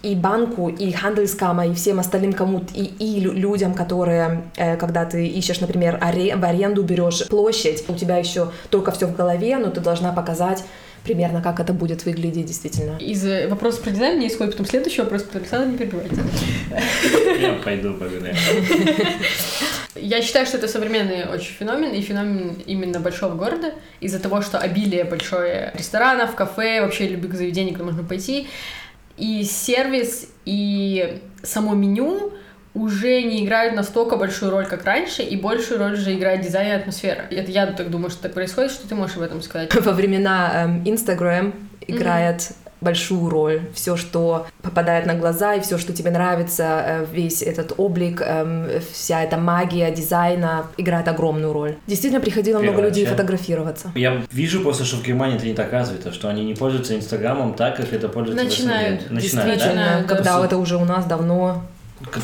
и 0.03 0.15
банку, 0.15 0.69
и 0.69 0.91
Хандлскама, 0.91 1.67
и 1.67 1.73
всем 1.73 1.99
остальным 1.99 2.33
кому 2.33 2.63
и, 2.73 2.85
и 2.99 3.19
людям, 3.19 3.73
которые, 3.73 4.43
э, 4.57 4.75
когда 4.77 5.05
ты 5.05 5.27
ищешь, 5.27 5.59
например, 5.61 5.99
аре, 6.01 6.35
в 6.35 6.43
аренду 6.43 6.83
берешь 6.83 7.27
площадь, 7.27 7.83
у 7.87 7.95
тебя 7.95 8.17
еще 8.17 8.51
только 8.69 8.91
все 8.91 9.05
в 9.05 9.15
голове, 9.15 9.57
но 9.57 9.69
ты 9.69 9.79
должна 9.79 10.11
показать 10.11 10.63
примерно, 11.03 11.41
как 11.41 11.59
это 11.59 11.73
будет 11.73 12.05
выглядеть 12.05 12.45
действительно. 12.45 12.97
Из 12.97 13.23
э, 13.25 13.47
вопроса 13.47 13.81
про 13.81 13.91
дизайн 13.91 14.17
мне 14.17 14.27
исходит 14.27 14.53
потом 14.53 14.65
следующий 14.65 15.01
вопрос, 15.01 15.23
который 15.23 15.43
Александр 15.43 15.71
не 15.71 15.77
перебивайте. 15.77 16.15
Я 17.39 17.53
пойду 17.63 17.93
погуляю. 17.93 18.35
Я 19.95 20.21
считаю, 20.21 20.45
что 20.45 20.57
это 20.57 20.67
современный 20.67 21.25
очень 21.27 21.53
феномен, 21.53 21.91
и 21.91 22.01
феномен 22.01 22.55
именно 22.65 22.99
большого 22.99 23.35
города, 23.35 23.73
из-за 23.99 24.19
того, 24.19 24.41
что 24.41 24.57
обилие 24.57 25.03
большое 25.03 25.71
ресторанов, 25.73 26.35
кафе, 26.35 26.81
вообще 26.81 27.07
любых 27.07 27.33
заведений, 27.33 27.71
куда 27.71 27.85
можно 27.85 28.03
пойти, 28.03 28.47
и 29.17 29.43
сервис, 29.43 30.29
и 30.45 31.21
само 31.43 31.75
меню 31.75 32.33
уже 32.73 33.21
не 33.21 33.43
играют 33.43 33.75
настолько 33.75 34.15
большую 34.15 34.51
роль, 34.51 34.65
как 34.65 34.85
раньше, 34.85 35.23
и 35.23 35.35
большую 35.35 35.79
роль 35.79 35.93
уже 35.93 36.15
играет 36.15 36.41
дизайн 36.41 36.69
и 36.69 36.75
атмосфера. 36.75 37.25
Это 37.29 37.51
я 37.51 37.67
так 37.67 37.89
думаю, 37.89 38.09
что 38.11 38.23
так 38.23 38.33
происходит. 38.33 38.71
Что 38.71 38.87
ты 38.87 38.95
можешь 38.95 39.17
об 39.17 39.23
этом 39.23 39.41
сказать? 39.41 39.73
Во 39.85 39.91
времена 39.91 40.63
эм, 40.63 40.83
Instagram 40.85 41.53
играет 41.87 42.37
mm-hmm 42.37 42.60
большую 42.81 43.29
роль. 43.29 43.61
Все, 43.73 43.95
что 43.95 44.47
попадает 44.61 45.05
на 45.05 45.13
глаза, 45.13 45.55
и 45.55 45.61
все, 45.61 45.77
что 45.77 45.93
тебе 45.93 46.11
нравится, 46.11 46.83
э, 46.85 47.05
весь 47.11 47.41
этот 47.41 47.73
облик, 47.77 48.21
эм, 48.21 48.67
вся 48.91 49.23
эта 49.23 49.37
магия 49.37 49.91
дизайна 49.91 50.65
играет 50.77 51.07
огромную 51.07 51.53
роль. 51.53 51.75
Действительно, 51.87 52.21
приходило 52.21 52.59
Первое, 52.59 52.73
много 52.73 52.87
людей 52.87 53.05
фотографироваться. 53.05 53.91
Я 53.95 54.23
вижу 54.31 54.61
просто, 54.61 54.83
что 54.83 54.97
в 54.97 55.03
Германии 55.03 55.37
это 55.37 55.45
не 55.45 55.53
так 55.53 55.71
развито, 55.71 56.11
что 56.11 56.27
они 56.27 56.43
не 56.43 56.55
пользуются 56.55 56.95
Инстаграмом 56.95 57.53
так, 57.53 57.77
как 57.77 57.93
это 57.93 58.09
пользуются 58.09 58.43
Начинают. 58.43 59.03
в 59.03 59.11
Начинают, 59.11 59.51
Действительно, 59.51 59.97
да? 60.01 60.07
когда 60.07 60.39
да. 60.39 60.45
это 60.45 60.57
уже 60.57 60.77
у 60.77 60.85
нас 60.85 61.05
давно 61.05 61.63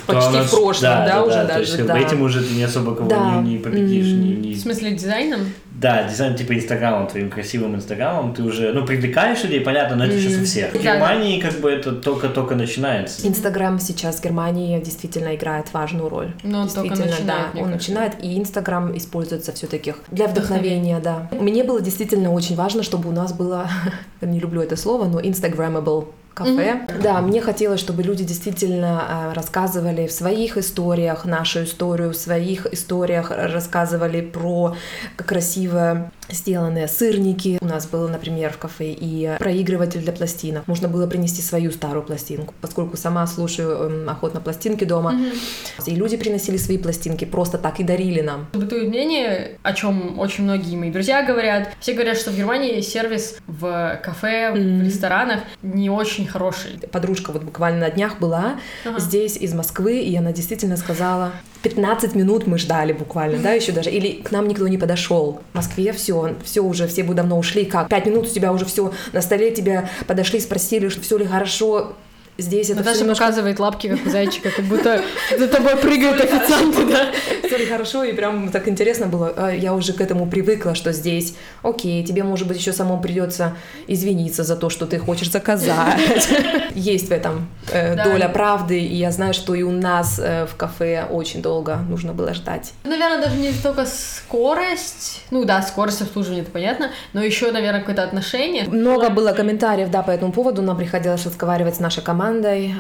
почти 0.08 0.34
нас... 0.34 0.48
в 0.48 0.52
прошлом, 0.52 0.82
да, 0.82 1.06
да, 1.06 1.14
да 1.14 1.24
уже 1.24 1.36
да, 1.36 1.46
даже. 1.46 1.72
То 1.72 1.78
есть, 1.78 1.86
да. 1.88 2.00
этим 2.00 2.22
уже 2.22 2.44
ты 2.44 2.54
не 2.54 2.64
особо 2.64 2.96
кого 2.96 3.10
да. 3.10 3.42
не, 3.42 3.54
не 3.54 3.58
победишь. 3.58 4.08
Mm. 4.08 4.18
Не, 4.18 4.36
не... 4.36 4.54
В 4.54 4.60
смысле 4.60 4.92
дизайном? 4.92 5.54
Да, 5.80 6.04
дизайн 6.04 6.36
типа 6.36 6.56
Инстаграмом, 6.56 7.08
твоим 7.08 7.30
красивым 7.30 7.76
Инстаграмом, 7.76 8.34
ты 8.34 8.42
уже, 8.42 8.74
ну, 8.74 8.84
привлекаешь 8.84 9.44
людей, 9.44 9.62
понятно, 9.62 9.96
но 9.96 10.06
это 10.06 10.16
mm. 10.16 10.20
сейчас 10.20 10.42
у 10.42 10.44
всех. 10.44 10.74
В 10.74 10.82
Германии 10.82 11.40
как 11.40 11.60
бы 11.60 11.70
это 11.70 11.92
только-только 11.92 12.56
начинается. 12.56 13.28
Инстаграм 13.28 13.80
сейчас 13.80 14.18
в 14.18 14.24
Германии 14.24 14.80
действительно 14.80 15.36
играет 15.36 15.72
важную 15.74 16.10
роль. 16.10 16.34
Но 16.44 16.62
он 16.62 16.70
только 16.70 16.96
начинает, 16.96 17.26
да, 17.26 17.62
он 17.62 17.70
начинает, 17.70 18.14
и 18.24 18.40
Инстаграм 18.40 18.96
используется 18.98 19.52
все-таки 19.52 19.94
для 20.10 20.28
вдохновения, 20.28 21.00
да. 21.00 21.30
Мне 21.32 21.64
было 21.64 21.80
действительно 21.80 22.34
очень 22.34 22.56
важно, 22.56 22.82
чтобы 22.82 23.10
у 23.10 23.12
нас 23.12 23.32
было, 23.34 23.70
не 24.22 24.40
люблю 24.40 24.62
это 24.62 24.76
слово, 24.76 25.06
но 25.06 25.20
Instagrammable 25.20 26.08
кафе. 26.38 26.52
Mm-hmm. 26.52 27.02
Да, 27.02 27.22
мне 27.22 27.42
хотелось, 27.42 27.80
чтобы 27.80 28.04
люди 28.04 28.24
действительно 28.24 29.04
а, 29.10 29.34
рассказывали 29.34 30.06
в 30.06 30.12
своих 30.12 30.58
историях 30.58 31.26
нашу 31.26 31.64
историю, 31.64 32.12
в 32.12 32.16
своих 32.16 32.68
историях 32.68 33.32
рассказывали 33.32 34.22
про 34.22 34.76
красиво 35.16 36.12
сделанные 36.30 36.88
сырники. 36.88 37.58
У 37.62 37.66
нас 37.66 37.88
был, 37.88 38.08
например, 38.08 38.52
в 38.52 38.58
кафе 38.58 38.92
и 38.92 39.36
проигрыватель 39.40 40.02
для 40.02 40.14
пластинок. 40.14 40.68
Можно 40.68 40.88
было 40.88 41.08
принести 41.08 41.42
свою 41.42 41.72
старую 41.72 42.04
пластинку, 42.04 42.54
поскольку 42.62 42.98
сама 42.98 43.26
слушаю 43.28 43.70
эм, 43.70 44.10
охотно 44.10 44.42
пластинки 44.42 44.84
дома. 44.84 45.14
Mm-hmm. 45.14 45.92
И 45.92 45.96
люди 45.96 46.18
приносили 46.18 46.58
свои 46.58 46.78
пластинки 46.78 47.26
просто 47.26 47.58
так 47.58 47.80
и 47.80 47.84
дарили 47.84 48.22
нам. 48.22 48.48
Бытует 48.54 48.90
мнение, 48.90 49.58
о 49.64 49.74
чем 49.74 50.20
очень 50.20 50.44
многие 50.44 50.76
мои 50.76 50.92
друзья 50.92 51.24
говорят. 51.24 51.70
Все 51.80 51.94
говорят, 51.94 52.18
что 52.18 52.32
в 52.32 52.38
Германии 52.38 52.82
сервис 52.82 53.38
в 53.48 54.00
кафе, 54.04 54.52
mm-hmm. 54.54 54.80
в 54.80 54.84
ресторанах 54.84 55.40
не 55.62 55.90
очень 55.90 56.28
хороший. 56.28 56.80
Подружка 56.92 57.32
вот 57.32 57.44
буквально 57.44 57.82
на 57.82 57.90
днях 57.90 58.20
была 58.20 58.60
ага. 58.86 59.00
здесь 59.00 59.38
из 59.38 59.54
Москвы, 59.54 60.00
и 60.00 60.16
она 60.16 60.32
действительно 60.32 60.78
сказала, 60.78 61.32
15 61.68 62.16
минут 62.16 62.48
мы 62.48 62.58
ждали 62.58 62.94
буквально, 62.94 63.40
да, 63.40 63.52
еще 63.52 63.72
даже, 63.72 63.90
или 63.90 64.22
к 64.22 64.32
нам 64.32 64.48
никто 64.48 64.68
не 64.68 64.78
подошел. 64.78 65.42
В 65.52 65.56
Москве 65.56 65.92
все, 65.92 66.36
все 66.44 66.62
уже, 66.62 66.88
все 66.88 67.04
бы 67.04 67.14
давно 67.14 67.38
ушли, 67.38 67.66
как? 67.66 67.90
Пять 67.90 68.06
минут 68.06 68.28
у 68.28 68.30
тебя 68.30 68.54
уже 68.54 68.66
все 68.66 68.94
на 69.12 69.22
столе, 69.22 69.52
тебя 69.52 69.90
подошли, 70.08 70.40
спросили, 70.40 70.90
что 70.90 71.02
все 71.02 71.18
ли 71.18 71.26
хорошо, 71.26 71.94
здесь 72.38 72.70
это 72.70 72.84
всё 72.84 73.00
немножко- 73.02 73.24
показывает 73.26 73.60
лапки, 73.60 73.88
как 73.88 74.06
у 74.06 74.10
зайчика, 74.10 74.50
как 74.52 74.66
будто 74.66 75.02
за 75.38 75.48
тобой 75.48 75.76
прыгают 75.78 76.22
официанты, 76.22 76.86
да? 76.86 77.12
Всё 77.48 77.58
хорошо, 77.70 78.04
и 78.04 78.14
прям 78.14 78.50
так 78.50 78.68
интересно 78.68 79.08
было. 79.08 79.34
А 79.36 79.52
Я 79.52 79.74
уже 79.74 79.94
к 79.94 80.02
этому 80.02 80.28
привыкла, 80.28 80.76
что 80.76 80.92
здесь, 80.94 81.36
окей, 81.64 82.04
тебе, 82.04 82.24
может 82.24 82.48
быть, 82.48 82.58
еще 82.58 82.74
самому 82.74 83.02
придется 83.02 83.56
извиниться 83.88 84.44
за 84.44 84.56
то, 84.56 84.70
что 84.70 84.86
ты 84.86 85.00
хочешь 85.00 85.32
заказать. 85.32 86.30
Есть 86.76 87.10
в 87.10 87.12
этом 87.12 87.48
э, 87.72 87.96
доля 87.96 88.30
правды, 88.30 88.80
и 88.80 88.96
я 88.96 89.12
знаю, 89.12 89.34
что 89.34 89.56
и 89.56 89.64
у 89.64 89.72
нас 89.72 90.20
э, 90.20 90.46
в 90.46 90.56
кафе 90.56 91.06
очень 91.10 91.42
долго 91.42 91.78
нужно 91.90 92.14
было 92.14 92.34
ждать. 92.34 92.74
Наверное, 92.84 93.22
даже 93.22 93.38
не 93.38 93.52
столько 93.52 93.86
скорость. 93.86 95.24
Ну 95.32 95.46
да, 95.46 95.62
скорость 95.62 96.02
обслуживания, 96.02 96.42
это 96.42 96.52
понятно, 96.52 96.92
но 97.14 97.24
еще, 97.24 97.52
наверное, 97.52 97.80
какое-то 97.80 98.04
отношение. 98.04 98.66
Много 98.66 99.10
было 99.10 99.32
комментариев, 99.34 99.90
да, 99.90 100.02
по 100.04 100.12
этому 100.12 100.32
поводу. 100.32 100.62
Нам 100.62 100.78
приходилось 100.78 101.26
разговаривать 101.26 101.76
с 101.76 101.80
нашей 101.80 102.04
командой. 102.04 102.27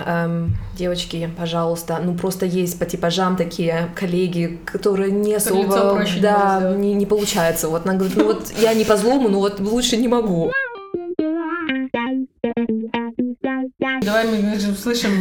Эм, 0.05 0.55
девочки, 0.77 1.29
пожалуйста, 1.37 1.99
ну 2.03 2.15
просто 2.15 2.45
есть 2.45 2.79
по 2.79 2.85
типажам 2.85 3.35
такие 3.35 3.89
коллеги, 3.95 4.59
которые 4.65 5.11
не 5.11 5.35
особо, 5.35 6.05
да, 6.21 6.73
не, 6.75 6.93
не 6.93 7.05
получается. 7.05 7.67
Вот 7.69 7.85
она 7.85 7.95
говорит, 7.95 8.17
ну 8.17 8.25
вот 8.25 8.51
я 8.59 8.73
не 8.73 8.85
по 8.85 8.97
злому, 8.97 9.29
но 9.29 9.39
вот 9.39 9.59
лучше 9.59 9.97
не 9.97 10.07
могу. 10.07 10.51
Давай 14.01 14.27
мы 14.27 14.55
услышим, 14.71 15.11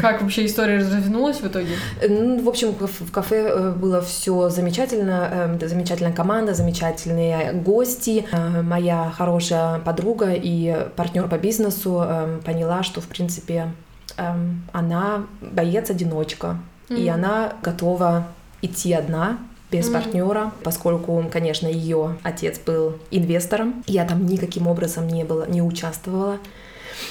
как 0.00 0.22
вообще 0.22 0.46
история 0.46 0.78
развернулась 0.78 1.38
в 1.40 1.46
итоге. 1.46 1.76
Ну, 2.08 2.40
в 2.42 2.48
общем, 2.48 2.72
в 2.72 3.10
кафе 3.10 3.46
э, 3.48 3.72
было 3.72 4.00
все 4.00 4.48
замечательно, 4.48 5.28
э, 5.30 5.56
да, 5.58 5.68
замечательная 5.68 6.12
команда, 6.12 6.54
замечательные 6.54 7.52
гости. 7.52 8.24
Э, 8.32 8.62
Моя 8.62 9.12
хорошая 9.16 9.78
подруга 9.80 10.32
и 10.34 10.86
партнер 10.96 11.28
по 11.28 11.36
бизнесу 11.38 12.02
э, 12.04 12.40
поняла, 12.44 12.82
что, 12.82 13.00
в 13.00 13.06
принципе, 13.06 13.72
эм, 14.16 14.62
она 14.72 15.26
боец-одиночка, 15.40 16.58
и 16.88 16.94
Мгм. 17.08 17.14
она 17.14 17.52
готова 17.62 18.26
идти 18.62 18.92
одна 18.92 19.38
без 19.70 19.86
Мгм. 19.88 19.94
партнера, 19.94 20.52
поскольку, 20.62 21.24
конечно, 21.32 21.66
ее 21.66 22.16
отец 22.22 22.58
был 22.64 22.98
инвестором, 23.10 23.82
я 23.86 24.04
там 24.04 24.24
никаким 24.26 24.66
образом 24.66 25.08
не 25.08 25.24
была, 25.24 25.46
не 25.46 25.62
участвовала. 25.62 26.38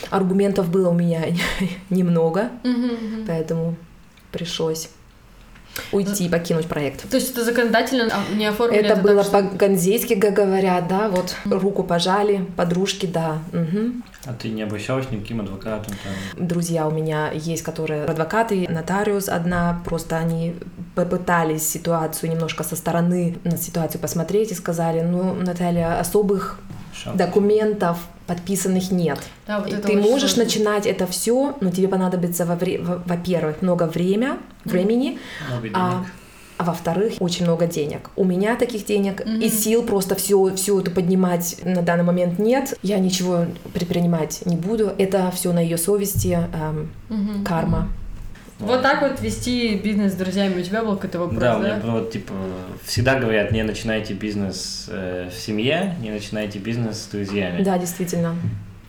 Аргументов 0.09 0.69
было 0.69 0.89
у 0.89 0.93
меня 0.93 1.23
немного, 1.89 2.49
поэтому 3.27 3.75
пришлось 4.31 4.89
уйти, 5.91 6.29
покинуть 6.29 6.67
проект. 6.67 7.09
То 7.09 7.17
есть 7.17 7.31
это 7.31 7.43
законодательно 7.43 8.07
а, 8.11 8.35
не 8.35 8.45
оформили? 8.45 8.81
Это 8.81 8.95
так, 8.95 9.03
было 9.03 9.23
что- 9.23 9.41
по-ганзейски, 9.41 10.15
как 10.15 10.33
говорят, 10.33 10.87
да, 10.87 11.09
вот 11.09 11.35
руку 11.45 11.83
пожали, 11.83 12.45
подружки, 12.55 13.05
да. 13.05 13.39
мгм. 13.51 14.03
А 14.25 14.33
ты 14.33 14.49
не 14.49 14.61
обращалась 14.61 15.09
ни 15.11 15.17
к 15.17 15.21
каким 15.21 15.41
адвокатам? 15.41 15.93
Там? 16.03 16.47
Друзья 16.47 16.87
у 16.87 16.91
меня 16.91 17.31
есть, 17.33 17.63
которые 17.63 18.05
адвокаты, 18.05 18.67
нотариус 18.69 19.27
одна, 19.27 19.81
просто 19.83 20.17
они 20.17 20.55
попытались 20.95 21.67
ситуацию 21.67 22.31
немножко 22.31 22.63
со 22.63 22.75
стороны 22.75 23.37
на 23.43 23.57
ситуацию 23.57 23.99
посмотреть 23.99 24.51
и 24.51 24.55
сказали, 24.55 25.01
ну, 25.01 25.33
Наталья, 25.33 25.99
особых 25.99 26.59
Шаг. 26.93 27.15
документов 27.17 27.97
подписанных 28.27 28.91
нет. 28.91 29.19
Да, 29.47 29.59
вот 29.59 29.69
И 29.71 29.75
ты 29.75 29.97
можешь 29.97 30.33
сложно. 30.33 30.43
начинать 30.45 30.85
это 30.85 31.05
все, 31.07 31.55
но 31.61 31.71
тебе 31.71 31.87
понадобится, 31.87 32.45
во 32.45 32.55
вре- 32.55 32.79
во- 32.79 33.01
во-первых, 33.05 33.61
много 33.61 33.83
время, 33.87 34.37
времени, 34.65 35.17
денег. 35.61 35.71
а, 35.75 36.05
а 36.57 36.63
во-вторых, 36.63 37.13
очень 37.19 37.45
много 37.45 37.65
денег. 37.67 38.09
У 38.15 38.23
меня 38.23 38.55
таких 38.55 38.85
денег 38.85 39.21
и 39.25 39.29
Мгм. 39.29 39.49
сил 39.49 39.83
просто 39.83 40.15
все, 40.15 40.55
все 40.55 40.79
это 40.79 40.91
поднимать 40.91 41.57
на 41.63 41.81
данный 41.81 42.03
момент 42.03 42.39
нет. 42.39 42.77
Я 42.83 42.99
ничего 42.99 43.45
предпринимать 43.73 44.45
не 44.45 44.55
буду. 44.55 44.91
Это 44.97 45.29
все 45.31 45.51
на 45.51 45.59
ее 45.59 45.77
совести, 45.77 46.37
эм, 46.53 46.91
Мгм. 47.09 47.43
карма. 47.43 47.89
Вот 48.65 48.81
так 48.81 49.01
вот 49.01 49.19
вести 49.21 49.75
бизнес 49.75 50.13
с 50.13 50.15
друзьями. 50.15 50.59
У 50.59 50.63
тебя 50.63 50.83
был 50.83 50.95
какой-то 50.95 51.19
вопрос, 51.19 51.39
Да, 51.39 51.53
да? 51.53 51.59
у 51.59 51.61
меня 51.61 51.79
вот 51.93 52.11
типа 52.11 52.33
всегда 52.85 53.19
говорят, 53.19 53.51
не 53.51 53.63
начинайте 53.63 54.13
бизнес 54.13 54.85
э, 54.89 55.29
в 55.33 55.39
семье, 55.39 55.95
не 56.01 56.09
начинайте 56.11 56.59
бизнес 56.59 56.97
с 57.03 57.07
друзьями. 57.07 57.63
Да, 57.63 57.77
действительно. 57.77 58.35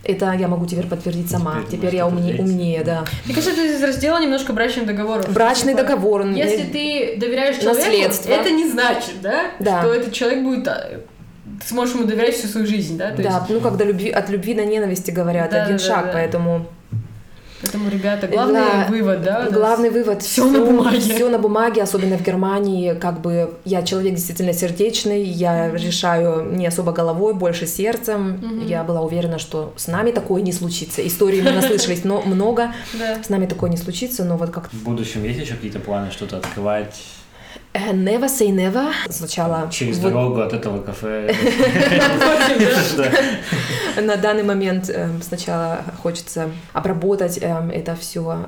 Это 0.03 0.31
я 0.33 0.47
могу 0.47 0.67
теперь 0.67 0.85
подтвердить 0.85 1.31
сама. 1.31 1.61
Теперь 1.65 1.79
Теперь, 1.79 1.95
я 1.95 2.07
умнее, 2.07 2.39
умнее, 2.39 2.83
да. 2.83 3.05
Мне 3.25 3.33
кажется, 3.33 3.59
это 3.59 3.75
из 3.75 3.81
раздела 3.83 4.19
немножко 4.21 4.53
брачных 4.53 4.85
договоров. 4.85 5.31
Брачный 5.33 5.73
Типа, 5.73 5.83
договор. 5.83 6.25
Если 6.27 6.63
э, 6.63 6.71
ты 7.15 7.19
доверяешь 7.19 7.57
человеку, 7.57 7.85
Наследство. 7.87 8.31
это 8.31 8.51
не 8.51 8.69
значит, 8.69 9.15
да, 9.21 9.45
Да. 9.59 9.81
что 9.81 9.93
этот 9.93 10.13
человек 10.13 10.43
будет... 10.43 10.67
а, 10.67 10.99
Ты 11.61 11.67
сможешь 11.67 11.95
ему 11.95 12.05
доверять 12.05 12.35
всю 12.35 12.47
свою 12.47 12.67
жизнь, 12.67 12.97
да? 12.99 13.11
То 13.11 13.23
Да, 13.23 13.29
есть, 13.39 13.49
ну 13.49 13.59
когда 13.61 13.83
любви, 13.83 14.11
от 14.11 14.29
любви 14.29 14.53
до 14.53 14.63
ненависти 14.63 15.09
говорят, 15.09 15.49
Да, 15.49 15.63
один 15.63 15.77
да, 15.77 15.83
шаг, 15.83 16.05
да. 16.05 16.11
поэтому 16.13 16.67
поэтому, 17.65 17.89
ребята, 17.89 18.27
главный 18.27 18.53
Да, 18.59 18.87
вывод, 18.89 19.21
да? 19.23 19.47
Главный 19.49 19.89
вывод. 19.89 20.21
всё 20.21 20.49
на 20.49 20.65
бумаге. 20.65 20.99
Все 20.99 21.29
на 21.29 21.37
бумаге, 21.37 21.81
особенно 21.81 22.17
в 22.17 22.23
Германии. 22.23 22.93
Как 22.93 23.21
бы 23.21 23.53
я 23.65 23.83
человек 23.83 24.15
действительно 24.15 24.53
сердечный, 24.53 25.23
я 25.23 25.71
решаю 25.71 26.51
не 26.55 26.67
особо 26.67 26.91
головой, 26.91 27.33
больше 27.33 27.67
сердцем. 27.67 28.39
Мгм. 28.41 28.67
Я 28.67 28.83
была 28.83 29.01
уверена, 29.01 29.39
что 29.39 29.73
с 29.75 29.87
нами 29.87 30.11
такое 30.11 30.41
не 30.41 30.53
случится. 30.53 31.05
Истории 31.05 31.41
мы 31.41 31.51
наслышались 31.51 32.03
но 32.03 32.21
много. 32.21 32.73
Да. 32.93 33.21
С 33.23 33.29
нами 33.29 33.45
такое 33.45 33.69
не 33.69 33.77
случится, 33.77 34.23
но 34.23 34.37
вот 34.37 34.51
как 34.51 34.71
В 34.71 34.83
будущем 34.83 35.23
есть 35.23 35.39
еще 35.39 35.55
какие-то 35.55 35.79
планы 35.79 36.11
что-то 36.11 36.37
открывать 36.37 36.95
э, 37.73 37.91
never 37.93 38.25
say 38.27 38.49
never. 38.49 38.91
Сначала 39.09 39.69
через 39.71 39.99
вот 39.99 40.11
дорогу 40.11 40.41
от 40.41 40.53
этого 40.53 40.81
кафе? 40.81 41.33
На 44.01 44.15
данный 44.17 44.43
момент 44.43 44.89
эм, 44.89 45.21
сначала 45.21 45.79
хочется 46.01 46.49
обработать 46.73 47.39
эм, 47.41 47.69
это 47.69 47.95
все, 47.95 48.45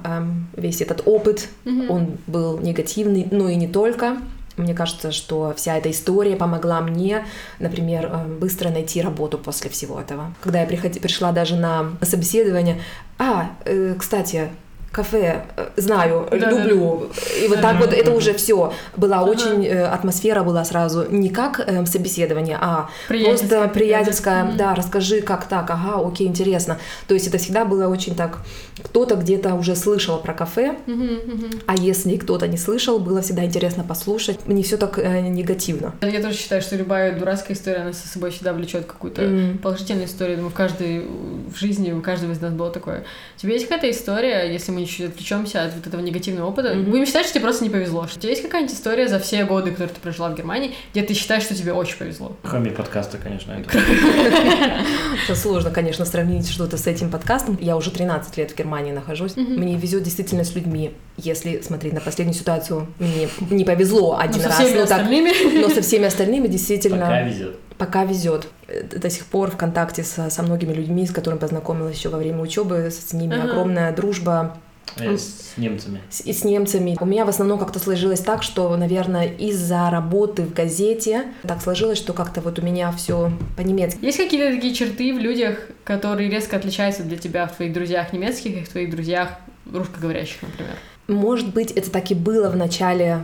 весь 0.55 0.81
этот 0.81 1.03
опыт. 1.05 1.49
Он 1.65 2.17
был 2.27 2.59
негативный, 2.59 3.27
но 3.31 3.49
и 3.49 3.55
не 3.55 3.67
только. 3.67 4.17
Мне 4.57 4.73
кажется, 4.73 5.11
что 5.11 5.53
вся 5.55 5.77
эта 5.77 5.91
история 5.91 6.35
помогла 6.35 6.81
мне, 6.81 7.25
например, 7.59 8.09
э, 8.11 8.25
быстро 8.39 8.69
найти 8.69 9.01
работу 9.03 9.37
после 9.37 9.69
всего 9.69 10.01
этого. 10.01 10.33
Когда 10.41 10.61
я 10.61 10.65
приходи- 10.67 10.99
пришла 10.99 11.31
даже 11.31 11.55
на 11.55 11.91
собеседование, 12.01 12.81
а, 13.19 13.51
э, 13.65 13.93
кстати, 13.97 14.49
кафе 14.91 15.43
э, 15.56 15.67
знаю, 15.78 16.28
Да, 16.32 16.38
люблю. 16.50 17.10
И 17.43 17.47
вот 17.47 17.58
Да. 17.58 17.62
так 17.73 17.80
вот 17.80 17.93
это 17.93 18.12
уже 18.12 18.34
все. 18.34 18.73
Была 18.95 19.17
Ага. 19.19 19.30
очень 19.30 19.65
э, 19.65 19.84
атмосфера 19.86 20.43
была 20.43 20.63
сразу 20.65 21.06
не 21.10 21.30
как 21.30 21.60
э, 21.60 21.86
собеседование, 21.86 22.58
а 22.60 22.89
Приятельская 23.08 23.47
просто 23.60 23.67
приятельская, 23.73 24.43
да. 24.45 24.52
да, 24.69 24.76
расскажи, 24.76 25.21
как 25.21 25.45
так, 25.47 25.69
ага, 25.69 26.06
окей, 26.08 26.28
интересно. 26.28 26.78
То 27.08 27.13
есть 27.13 27.28
это 27.28 27.38
всегда 27.38 27.65
было 27.65 27.88
очень 27.88 28.15
так, 28.15 28.39
кто-то 28.84 29.15
где-то 29.15 29.54
уже 29.56 29.76
слышал 29.76 30.19
про 30.19 30.34
кафе, 30.34 30.76
Мгм, 30.86 31.04
мгм. 31.06 31.50
а 31.65 31.76
если 31.76 32.15
кто-то 32.17 32.47
не 32.47 32.58
слышал, 32.58 33.00
было 33.00 33.21
всегда 33.21 33.43
интересно 33.45 33.84
послушать. 33.84 34.47
Не 34.47 34.63
все 34.63 34.78
так 34.78 34.97
э, 35.00 35.21
негативно. 35.21 35.93
Я 36.02 36.21
тоже 36.21 36.36
считаю, 36.38 36.62
что 36.62 36.76
любая 36.76 37.17
дурацкая 37.17 37.56
история, 37.58 37.78
она 37.80 37.93
со 37.93 38.08
собой 38.08 38.32
всегда 38.32 38.54
влечет 38.54 38.86
какую-то 38.86 39.21
М. 39.23 39.58
положительную 39.58 40.06
историю. 40.08 40.38
Думаю, 40.38 40.52
в 40.52 40.56
каждой 40.56 41.00
в 41.02 41.56
жизни 41.58 41.91
у 41.91 42.02
каждого 42.02 42.32
из 42.32 42.41
нас 42.41 42.54
было 42.54 42.69
такое. 42.71 43.04
У 43.38 43.39
тебя 43.41 43.54
есть 43.54 43.65
какая-то 43.67 43.89
история, 43.89 44.52
если 44.52 44.71
мы 44.71 44.76
чуть 44.85 45.09
отвлечемся 45.09 45.63
от 45.63 45.73
вот 45.75 45.87
этого 45.87 46.01
негативного 46.01 46.49
опыта? 46.49 46.73
Мгм. 46.75 46.91
Будем 46.91 47.05
считать, 47.05 47.25
что 47.25 47.33
тебе 47.35 47.43
просто 47.43 47.63
не 47.63 47.69
повезло. 47.69 48.07
Что 48.07 48.17
у 48.17 48.21
тебя 48.21 48.29
есть 48.31 48.41
какая-нибудь 48.43 48.73
история 48.75 49.07
за 49.07 49.19
все 49.19 49.45
годы, 49.45 49.71
которые 49.71 49.93
ты 49.93 49.99
прожила 50.01 50.29
в 50.29 50.35
Германии, 50.35 50.73
где 50.91 51.03
ты 51.03 51.13
считаешь, 51.13 51.43
что 51.43 51.55
тебе 51.55 51.73
очень 51.73 51.97
повезло? 51.97 52.35
Кроме 52.43 52.71
подкаста, 52.71 53.17
конечно. 53.17 53.53
это. 53.53 55.35
Сложно, 55.35 55.71
конечно, 55.71 56.05
сравнить 56.05 56.49
что-то 56.49 56.77
с 56.77 56.87
этим 56.87 57.09
подкастом. 57.09 57.57
Я 57.61 57.75
уже 57.77 57.91
13 57.91 58.37
лет 58.37 58.51
в 58.51 58.55
Германии 58.57 58.91
нахожусь. 58.91 59.35
Мне 59.35 59.75
везет 59.77 60.03
действительно 60.03 60.43
с 60.43 60.55
людьми. 60.55 60.93
Если 61.17 61.61
смотреть 61.61 61.93
на 61.93 62.01
последнюю 62.01 62.35
ситуацию, 62.35 62.87
мне 62.99 63.27
не 63.49 63.65
повезло 63.65 64.17
один 64.19 64.41
со 64.41 64.49
раз. 64.49 64.59
но 64.59 65.69
со 65.69 65.81
всеми 65.81 66.05
остальными 66.05 66.47
действительно 66.47 67.05
Пока 67.05 67.21
везет. 67.21 67.59
пока 67.77 68.03
везет. 68.05 68.47
Э, 68.67 68.83
До 68.83 69.09
сих 69.09 69.25
пор 69.25 69.51
в 69.51 69.57
контакте 69.57 70.03
со, 70.03 70.29
со 70.29 70.43
многими 70.43 70.73
людьми, 70.73 71.05
с 71.07 71.11
которыми 71.11 71.39
познакомилась 71.39 71.97
еще 71.97 72.09
во 72.09 72.17
время 72.17 72.41
учебы, 72.41 72.89
с 72.91 73.13
ними 73.13 73.35
Ага. 73.35 73.49
огромная 73.51 73.91
дружба. 73.95 74.57
Э, 74.95 75.15
С 75.17 75.54
немцами. 75.58 76.02
С- 76.10 76.21
и 76.21 76.34
с 76.34 76.43
немцами. 76.43 76.97
У 77.00 77.06
меня 77.06 77.26
в 77.26 77.30
основном 77.30 77.60
как-то 77.60 77.80
сложилось 77.80 78.19
так, 78.21 78.41
что, 78.43 78.76
наверное, 78.78 79.28
из-за 79.28 79.89
работы 79.89 80.43
в 80.43 80.54
газете 80.54 81.26
так 81.43 81.62
сложилось, 81.62 81.97
что 81.97 82.13
как-то 82.13 82.41
вот 82.41 82.58
у 82.60 82.62
меня 82.62 82.91
все 82.93 83.32
по-немецки. 83.56 84.04
Есть 84.04 84.17
какие-то 84.17 84.56
такие 84.56 84.73
черты 84.73 85.13
в 85.13 85.19
людях, 85.19 85.67
которые 85.84 86.30
резко 86.30 86.56
отличаются 86.58 87.04
для 87.04 87.17
тебя 87.17 87.45
в 87.47 87.56
твоих 87.56 87.73
друзьях 87.73 88.13
немецких 88.13 88.58
и 88.58 88.63
в 88.63 88.69
твоих 88.69 88.89
друзьях 88.89 89.30
русскоговорящих, 89.71 90.41
например? 90.41 90.73
Может 91.08 91.54
быть, 91.54 91.71
это 91.71 91.89
так 91.91 92.10
и 92.12 92.15
было 92.15 92.50
в 92.50 92.56
начале 92.56 93.19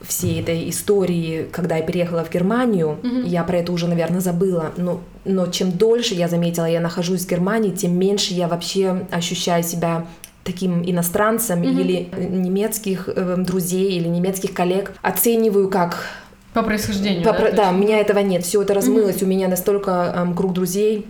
всей 0.00 0.40
этой 0.40 0.70
истории, 0.70 1.48
когда 1.50 1.76
я 1.76 1.82
переехала 1.82 2.24
в 2.24 2.30
Германию, 2.30 2.98
Мгм. 3.02 3.24
я 3.24 3.42
про 3.42 3.58
это 3.58 3.72
уже, 3.72 3.88
наверное, 3.88 4.20
забыла. 4.20 4.70
Но, 4.76 5.00
но 5.24 5.48
чем 5.48 5.72
дольше 5.72 6.14
я 6.14 6.28
заметила, 6.28 6.66
я 6.66 6.80
нахожусь 6.80 7.24
в 7.24 7.28
Германии, 7.28 7.70
тем 7.72 7.98
меньше 7.98 8.32
я 8.32 8.46
вообще 8.46 9.06
ощущаю 9.10 9.64
себя 9.64 10.06
таким 10.48 10.82
иностранцем 10.82 11.60
Мгм. 11.60 11.78
или 11.78 12.08
немецких 12.18 13.08
э, 13.14 13.36
друзей 13.38 13.92
или 13.98 14.08
немецких 14.08 14.52
коллег 14.54 14.92
оцениваю 15.02 15.68
как 15.68 16.06
По 16.54 16.62
происхождению, 16.62 17.22
По- 17.22 17.32
да? 17.32 17.38
про- 17.38 17.52
да, 17.52 17.70
у 17.70 17.74
меня 17.74 17.98
этого 18.00 18.20
нет, 18.20 18.44
все 18.44 18.62
это 18.62 18.72
размылось, 18.74 19.22
у 19.22 19.26
меня 19.26 19.48
настолько 19.48 19.90
эм, 20.16 20.34
круг 20.34 20.52
друзей 20.54 21.06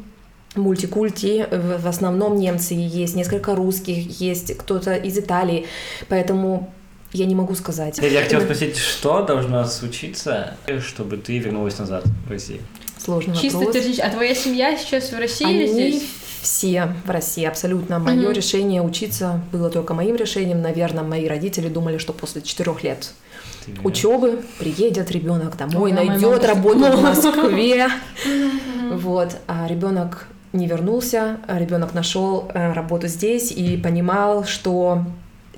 мультикульти, 0.56 1.46
в 1.50 1.82
в 1.82 1.86
основном 1.86 2.36
немцы, 2.38 2.74
есть 2.74 3.14
несколько 3.14 3.54
русских, 3.54 4.20
есть 4.20 4.56
кто-то 4.56 4.94
из 4.96 5.16
Италии, 5.16 5.66
поэтому 6.08 6.70
я 7.12 7.24
не 7.26 7.34
могу 7.34 7.54
сказать. 7.54 7.98
Я 7.98 8.22
хотел 8.22 8.40
спросить, 8.40 8.76
что 8.76 9.22
должно 9.22 9.64
случиться, 9.64 10.54
чтобы 10.80 11.16
ты 11.16 11.38
вернулась 11.38 11.78
назад 11.78 12.04
в 12.26 12.30
Россию? 12.30 12.60
Сложный 12.98 13.36
Чисто 13.36 13.58
вопрос. 13.58 13.74
теоретически. 13.74 14.04
А 14.06 14.10
твоя 14.10 14.34
семья 14.34 14.76
сейчас 14.76 15.12
в 15.12 15.18
России 15.18 15.48
или 15.48 15.62
Они 15.64 15.72
здесь? 15.72 16.02
Все 16.40 16.94
в 17.04 17.10
России, 17.10 17.44
абсолютно. 17.44 17.98
Мое 17.98 18.16
Мгм. 18.28 18.32
решение 18.32 18.82
учиться 18.82 19.40
было 19.52 19.70
только 19.70 19.94
моим 19.94 20.16
решением. 20.16 20.62
Наверное, 20.62 21.02
мои 21.04 21.26
родители 21.26 21.68
думали, 21.68 21.98
что 21.98 22.12
после 22.12 22.42
четырех 22.42 22.82
лет 22.82 23.12
учебы 23.84 24.42
приедет 24.58 25.10
ребенок 25.10 25.56
домой, 25.56 25.92
найдет 25.92 26.44
работу 26.44 26.80
в. 26.80 27.02
Москве. 27.02 27.88
Вот, 28.90 29.36
а 29.46 29.66
ребенок 29.68 30.26
не 30.52 30.66
вернулся, 30.66 31.38
ребенок 31.46 31.92
нашел 31.92 32.50
э, 32.54 32.72
работу 32.72 33.06
здесь 33.06 33.52
и 33.52 33.76
понимал, 33.76 34.44
что 34.44 35.04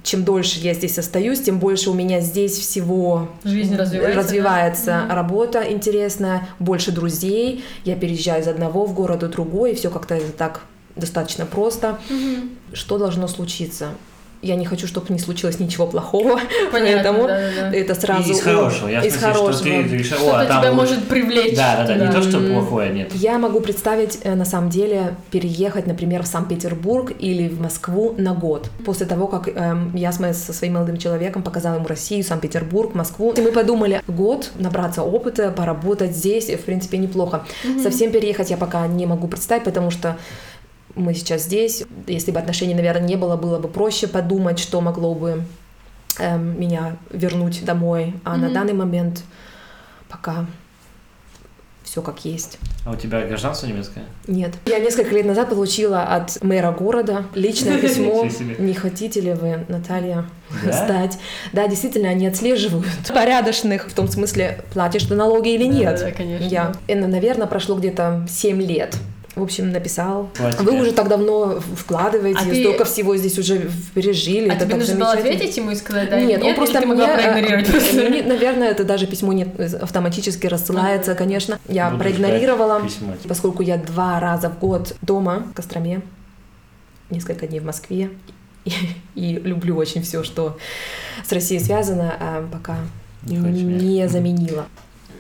чем 0.02 0.24
дольше 0.24 0.58
я 0.60 0.74
здесь 0.74 0.98
остаюсь, 0.98 1.40
тем 1.42 1.58
больше 1.58 1.90
у 1.90 1.94
меня 1.94 2.20
здесь 2.20 2.58
всего 2.58 3.28
Жизнь 3.44 3.76
развивается, 3.76 4.14
да? 4.14 4.22
развивается 4.22 5.00
Мгм. 5.00 5.14
работа 5.14 5.72
интересная, 5.72 6.48
больше 6.58 6.92
друзей. 6.92 7.64
Я 7.84 7.96
переезжаю 7.96 8.42
из 8.42 8.48
одного 8.48 8.86
в 8.86 8.94
город 8.94 9.22
в 9.22 9.28
другой, 9.28 9.72
и 9.72 9.74
все 9.74 9.90
как-то 9.90 10.14
это 10.14 10.32
так 10.32 10.62
достаточно 10.96 11.46
просто. 11.46 11.98
Мгм. 12.08 12.50
Что 12.72 12.98
должно 12.98 13.28
случиться? 13.28 13.90
Я 14.42 14.57
не 14.57 14.64
хочу, 14.64 14.87
чтобы 14.87 15.07
не 15.12 15.18
случилось 15.18 15.59
ничего 15.61 15.87
плохого, 15.87 16.40
Понятно, 16.72 17.03
поэтому 17.12 17.26
да-да-да. 17.29 17.76
это 17.76 17.94
сразу 17.94 18.31
из 18.33 18.38
у- 18.40 18.42
хорошего. 18.42 18.88
Я 18.88 19.00
из 19.05 19.12
смысле, 19.12 19.35
что 19.35 19.46
ты 19.62 19.70
хорошего. 19.70 19.94
решил, 19.98 20.16
Что-то 20.16 20.37
о, 20.38 20.40
а 20.40 20.46
там 20.46 20.61
тебя 20.62 20.72
лучше». 20.72 20.92
может 20.94 21.09
привлечь. 21.09 21.57
Да, 21.57 21.85
да, 21.87 21.94
да, 21.94 22.07
не 22.07 22.11
то, 22.12 22.22
что 22.22 22.40
плохое, 22.40 22.90
нет. 22.90 23.12
Я 23.14 23.38
могу 23.38 23.61
представить, 23.61 24.18
э, 24.22 24.35
на 24.35 24.46
самом 24.46 24.70
деле, 24.70 25.14
переехать, 25.31 25.87
например, 25.87 26.22
в 26.22 26.26
Санкт-Петербург 26.26 27.12
или 27.18 27.48
в 27.48 27.61
Москву 27.61 28.14
на 28.16 28.33
год. 28.35 28.70
После 28.87 29.05
того, 29.05 29.26
как 29.26 29.48
эм, 29.48 29.94
я 29.94 30.11
с 30.11 30.18
моим- 30.18 30.33
со 30.33 30.55
своим 30.55 30.72
молодым 30.74 30.96
человеком 30.96 31.42
показала 31.42 31.74
ему 31.74 31.87
Россию, 31.87 32.24
Санкт-Петербург, 32.24 32.94
Москву. 32.94 33.33
И 33.37 33.40
мы 33.42 33.53
подумали, 33.53 34.00
год 34.09 34.50
набраться 34.55 35.03
опыта, 35.03 35.50
поработать 35.50 36.16
здесь, 36.16 36.48
в 36.48 36.61
принципе, 36.64 36.96
неплохо. 36.96 37.44
Совсем 37.83 38.11
переехать 38.11 38.48
я 38.50 38.57
пока 38.57 38.87
не 38.87 39.05
могу 39.05 39.29
представить, 39.29 39.64
потому 39.64 39.90
что 39.90 40.16
мы 40.94 41.14
сейчас 41.14 41.42
здесь. 41.44 41.85
Если 42.07 42.31
бы 42.31 42.38
отношений, 42.38 42.74
наверное, 42.74 43.07
не 43.09 43.16
было, 43.16 43.37
было 43.37 43.59
бы 43.59 43.68
проще 43.68 44.07
подумать, 44.09 44.59
что 44.59 44.81
могло 44.81 45.14
бы 45.14 45.44
эм, 46.18 46.61
меня 46.61 46.96
вернуть 47.11 47.64
домой. 47.64 48.14
А 48.24 48.37
на 48.37 48.46
Мгм. 48.46 48.55
данный 48.55 48.72
момент 48.74 49.22
пока 50.09 50.46
все 51.85 52.03
как 52.03 52.24
есть. 52.24 52.59
А 52.87 52.92
у 52.92 52.96
тебя 52.96 53.26
гражданство 53.26 53.66
немецкое? 53.66 54.05
Нет. 54.29 54.53
Я 54.66 54.79
несколько 54.79 55.12
лет 55.12 55.26
назад 55.26 55.48
получила 55.48 56.03
от 56.05 56.40
мэра 56.42 56.70
города 56.70 57.24
личное 57.35 57.79
письмо. 57.81 58.29
Не 58.59 58.74
хотите 58.74 59.20
ли 59.20 59.33
вы, 59.35 59.64
Наталья, 59.68 60.26
Да? 60.64 60.72
сдать? 60.72 61.18
Да, 61.53 61.66
действительно, 61.66 62.09
они 62.11 62.26
отслеживают 62.29 62.87
порядочных, 63.12 63.88
в 63.88 63.94
том 63.94 64.07
смысле, 64.07 64.62
платишь 64.72 65.05
ты 65.05 65.14
налоги 65.16 65.48
или 65.55 65.64
нет. 65.64 65.96
Да-да-да, 65.96 66.12
конечно. 66.12 66.44
Я, 66.44 66.72
и, 66.87 66.94
наверное, 66.94 67.48
прошло 67.48 67.74
где-то 67.76 68.24
7 68.29 68.62
лет. 68.62 68.96
В 69.40 69.42
общем, 69.42 69.70
написал. 69.72 70.29
Хватит. 70.37 70.61
Вы 70.61 70.81
уже 70.81 70.92
так 70.92 71.09
давно 71.09 71.61
вкладываете, 71.76 72.38
А 72.40 72.44
ты- 72.44 72.61
столько 72.62 72.85
всего 72.85 73.16
здесь 73.16 73.38
уже 73.38 73.70
пережили. 73.94 74.50
А 74.50 74.55
это 74.55 74.66
тебе 74.66 74.76
нужно 74.76 74.94
было 74.96 75.12
ответить 75.12 75.57
ему 75.57 75.70
и 75.70 75.74
сказать, 75.74 76.11
да 76.11 76.20
Нет, 76.20 76.29
нет, 76.29 76.42
он 76.42 76.55
просто 76.55 76.81
ты 76.81 76.87
могла 76.87 77.07
мне, 77.07 77.16
э, 77.16 77.33
проигнорировать 77.33 77.92
мне, 77.94 78.22
наверное, 78.22 78.68
это 78.70 78.85
даже 78.85 79.07
письмо 79.07 79.33
не 79.33 79.44
автоматически 79.81 80.46
рассылается, 80.46 81.14
конечно. 81.14 81.59
Я 81.68 81.88
Буду 81.90 82.03
проигнорировала, 82.03 82.83
письма. 82.83 83.16
поскольку 83.26 83.62
я 83.62 83.79
два 83.79 84.20
раза 84.20 84.50
в 84.50 84.59
год 84.59 84.94
дома 85.03 85.46
в 85.50 85.55
Костроме, 85.55 86.03
несколько 87.09 87.46
дней 87.46 87.61
в 87.61 87.64
Москве, 87.64 88.11
и, 88.64 88.72
и 89.14 89.33
люблю 89.38 89.76
очень 89.76 90.03
все, 90.03 90.22
что 90.22 90.59
с 91.26 91.33
Россией 91.33 91.61
связано, 91.61 92.14
а 92.20 92.48
пока 92.53 92.76
Не 93.22 93.37
не 93.37 94.09
заменила. 94.09 94.66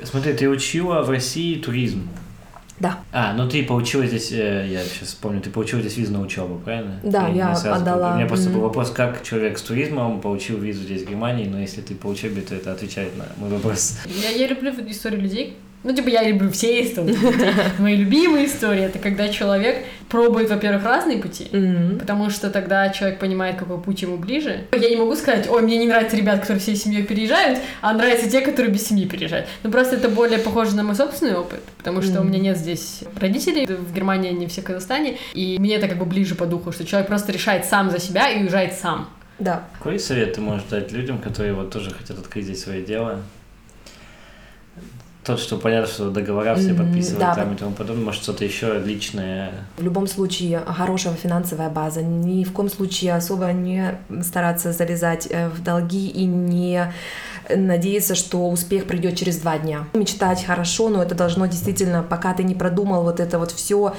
Смотри, 0.04 0.32
ты 0.32 0.48
учила 0.48 1.02
в 1.02 1.10
России 1.10 1.56
туризм. 1.56 2.08
Да. 2.80 2.98
А, 3.12 3.34
ну 3.34 3.48
ты 3.48 3.62
получила 3.62 4.06
здесь, 4.06 4.32
э, 4.32 4.66
я 4.68 4.82
сейчас 4.82 5.08
вспомню, 5.08 5.42
ты 5.42 5.50
получила 5.50 5.82
здесь 5.82 5.98
визу 5.98 6.14
на 6.14 6.20
учебу, 6.22 6.58
правильно? 6.58 6.98
Да, 7.02 7.28
не 7.28 7.38
я 7.38 7.54
сразу 7.54 7.82
отдала, 7.82 8.08
был. 8.08 8.14
У 8.14 8.16
меня 8.16 8.26
просто 8.26 8.48
мгм. 8.48 8.58
был 8.58 8.62
вопрос, 8.66 8.90
как 8.90 9.22
человек 9.22 9.58
с 9.58 9.62
туризмом 9.62 10.20
получил 10.22 10.58
визу 10.58 10.82
здесь 10.82 11.02
в 11.02 11.08
Германии, 11.08 11.46
но 11.46 11.60
если 11.60 11.82
ты 11.82 11.94
по 11.94 12.06
учебе, 12.06 12.40
то 12.40 12.54
это 12.54 12.72
отвечает 12.72 13.16
на 13.18 13.26
мой 13.36 13.50
вопрос. 13.50 13.98
Я, 14.06 14.30
я 14.30 14.46
люблю 14.48 14.72
вот 14.72 14.86
истории 14.88 15.16
людей. 15.16 15.56
Ну, 15.82 15.94
типа, 15.94 16.08
я 16.08 16.22
люблю 16.22 16.50
все 16.50 16.84
истории 16.84 17.12
людей. 17.14 17.50
Мои 17.78 17.96
любимые 17.96 18.46
истории— 18.46 18.82
это 18.84 18.98
когда 18.98 19.28
человек 19.30 19.84
пробует, 20.10 20.50
во-первых, 20.50 20.84
разные 20.84 21.18
пути, 21.18 21.48
М. 21.52 21.98
потому 21.98 22.28
что 22.30 22.50
тогда 22.50 22.90
человек 22.90 23.18
понимает, 23.18 23.56
какой 23.56 23.80
путь 23.80 24.02
ему 24.02 24.16
ближе. 24.18 24.64
Я 24.72 24.90
не 24.90 24.96
могу 24.96 25.14
сказать, 25.16 25.48
ой, 25.48 25.62
мне 25.62 25.78
не 25.78 25.86
нравятся 25.86 26.16
ребята, 26.16 26.40
которые 26.40 26.60
всей 26.60 26.76
семьей 26.76 27.04
переезжают, 27.04 27.60
а 27.80 27.94
нравятся 27.94 28.28
те, 28.28 28.40
которые 28.40 28.72
без 28.72 28.86
семьи 28.86 29.06
переезжают. 29.06 29.46
Ну, 29.62 29.70
просто 29.70 29.96
это 29.96 30.08
более 30.08 30.38
похоже 30.38 30.76
на 30.76 30.82
мой 30.82 30.96
собственный 30.96 31.34
опыт, 31.36 31.60
потому 31.78 32.02
что 32.02 32.20
у 32.20 32.24
меня 32.24 32.40
нет 32.40 32.58
здесь 32.58 33.04
родителей, 33.16 33.66
в 33.66 33.94
Германии 33.94 34.30
они 34.30 34.46
все 34.48 34.60
в 34.60 34.64
Казахстане, 34.64 35.16
и 35.32 35.56
мне 35.58 35.76
это 35.76 35.88
как 35.88 35.96
бы 35.98 36.04
ближе 36.04 36.34
по 36.34 36.44
духу, 36.44 36.72
что 36.72 36.84
человек 36.84 37.08
просто 37.08 37.32
решает 37.32 37.64
сам 37.64 37.90
за 37.90 38.00
себя 38.00 38.28
и 38.30 38.42
уезжает 38.42 38.74
сам. 38.74 39.08
Да. 39.38 39.64
Какой 39.78 39.98
совет 39.98 40.34
ты 40.34 40.42
можешь 40.42 40.64
дать 40.68 40.92
людям, 40.92 41.18
которые 41.18 41.54
вот 41.54 41.70
тоже 41.70 41.90
хотят 41.90 42.18
открыть 42.18 42.44
здесь 42.44 42.62
свое 42.62 42.82
дело? 42.82 43.20
Тот, 45.30 45.38
что 45.38 45.56
понятно, 45.58 45.86
что 45.86 46.10
договора 46.10 46.56
все 46.56 46.74
подписывают 46.74 47.20
да. 47.20 47.34
там 47.36 47.54
и 47.54 47.56
тому 47.56 47.70
подобное, 47.70 48.04
может 48.04 48.22
что-то 48.22 48.44
еще 48.44 48.80
личное. 48.84 49.52
В 49.76 49.82
любом 49.82 50.08
случае, 50.08 50.60
хорошая 50.66 51.14
финансовая 51.14 51.70
база. 51.70 52.02
Ни 52.02 52.42
в 52.42 52.52
коем 52.52 52.68
случае 52.68 53.14
особо 53.14 53.52
не 53.52 53.94
стараться 54.22 54.72
залезать 54.72 55.28
э, 55.30 55.48
в 55.48 55.62
долги 55.62 56.08
и 56.08 56.24
не 56.24 56.92
надеяться, 57.48 58.16
что 58.16 58.48
успех 58.48 58.86
придет 58.86 59.16
через 59.16 59.36
два 59.36 59.58
дня. 59.58 59.86
Мечтать 59.92 60.44
хорошо, 60.44 60.88
но 60.88 61.00
это 61.00 61.14
должно 61.14 61.46
действительно, 61.46 62.02
пока 62.02 62.34
ты 62.34 62.42
не 62.42 62.56
продумал 62.56 63.04
вот 63.04 63.20
это 63.20 63.38
вот 63.38 63.52
все 63.52 63.94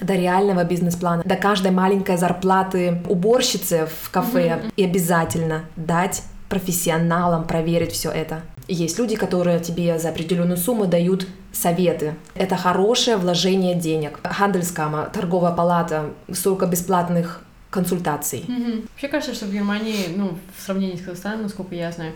до 0.00 0.14
реального 0.14 0.64
бизнес-плана, 0.64 1.22
до 1.24 1.36
каждой 1.36 1.70
маленькой 1.70 2.16
зарплаты 2.16 3.02
уборщицы 3.08 3.88
в 4.02 4.10
кафе 4.10 4.62
и 4.76 4.84
обязательно 4.84 5.62
дать 5.76 6.24
профессионалам 6.48 7.44
проверить 7.44 7.92
все 7.92 8.10
это. 8.10 8.42
Есть 8.72 8.98
люди, 8.98 9.16
которые 9.16 9.60
тебе 9.60 9.98
за 9.98 10.08
определенную 10.08 10.56
сумму 10.56 10.86
дают 10.86 11.26
советы. 11.52 12.14
Это 12.34 12.56
хорошее 12.56 13.18
вложение 13.18 13.74
денег. 13.74 14.18
Ханделскама, 14.24 15.10
торговая 15.12 15.52
палата, 15.52 16.06
столько 16.32 16.64
бесплатных 16.64 17.42
консультаций. 17.68 18.46
Вообще 18.88 19.08
кажется, 19.08 19.34
что 19.34 19.44
в 19.44 19.52
Германии, 19.52 20.06
ну, 20.16 20.38
в 20.56 20.62
сравнении 20.62 20.96
с 20.96 21.02
Казахстаном, 21.02 21.42
насколько 21.42 21.74
я 21.74 21.92
знаю, 21.92 22.12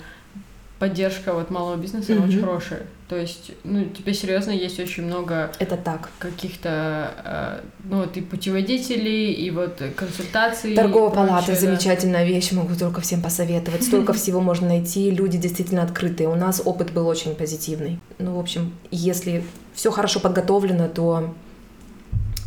поддержка 0.79 1.33
вот 1.33 1.51
малого 1.51 1.77
бизнеса 1.77 2.13
она 2.13 2.23
Мгм. 2.23 2.29
очень 2.31 2.41
хорошая. 2.41 2.83
То 3.09 3.17
есть, 3.17 3.53
ну, 3.63 3.85
тебе 3.85 4.13
серьезно 4.13 4.51
есть 4.51 4.81
очень 4.81 5.05
много 5.05 5.53
Это 5.61 5.77
так. 5.77 6.11
каких-то, 6.19 7.13
э, 7.25 7.61
ну, 7.85 7.99
вот 8.01 8.17
и 8.17 8.21
путеводителей, 8.21 9.33
и 9.33 9.51
вот 9.51 9.81
консультаций. 9.97 10.75
Торговая 10.75 11.11
палата 11.11 11.55
замечательная 11.55 12.27
вещь, 12.27 12.51
могу 12.53 12.75
только 12.75 13.01
всем 13.01 13.23
посоветовать. 13.23 13.85
Столько 13.85 14.13
всего 14.13 14.41
можно 14.41 14.67
найти, 14.69 15.11
люди 15.11 15.39
действительно 15.39 15.83
открытые. 15.83 16.29
У 16.29 16.35
нас 16.35 16.61
опыт 16.65 16.93
был 16.93 17.07
очень 17.07 17.35
позитивный. 17.37 18.01
Ну, 18.19 18.37
в 18.37 18.41
общем, 18.41 18.73
если 18.91 19.45
все 19.75 19.91
хорошо 19.93 20.19
подготовлено, 20.21 20.89
то 20.89 21.33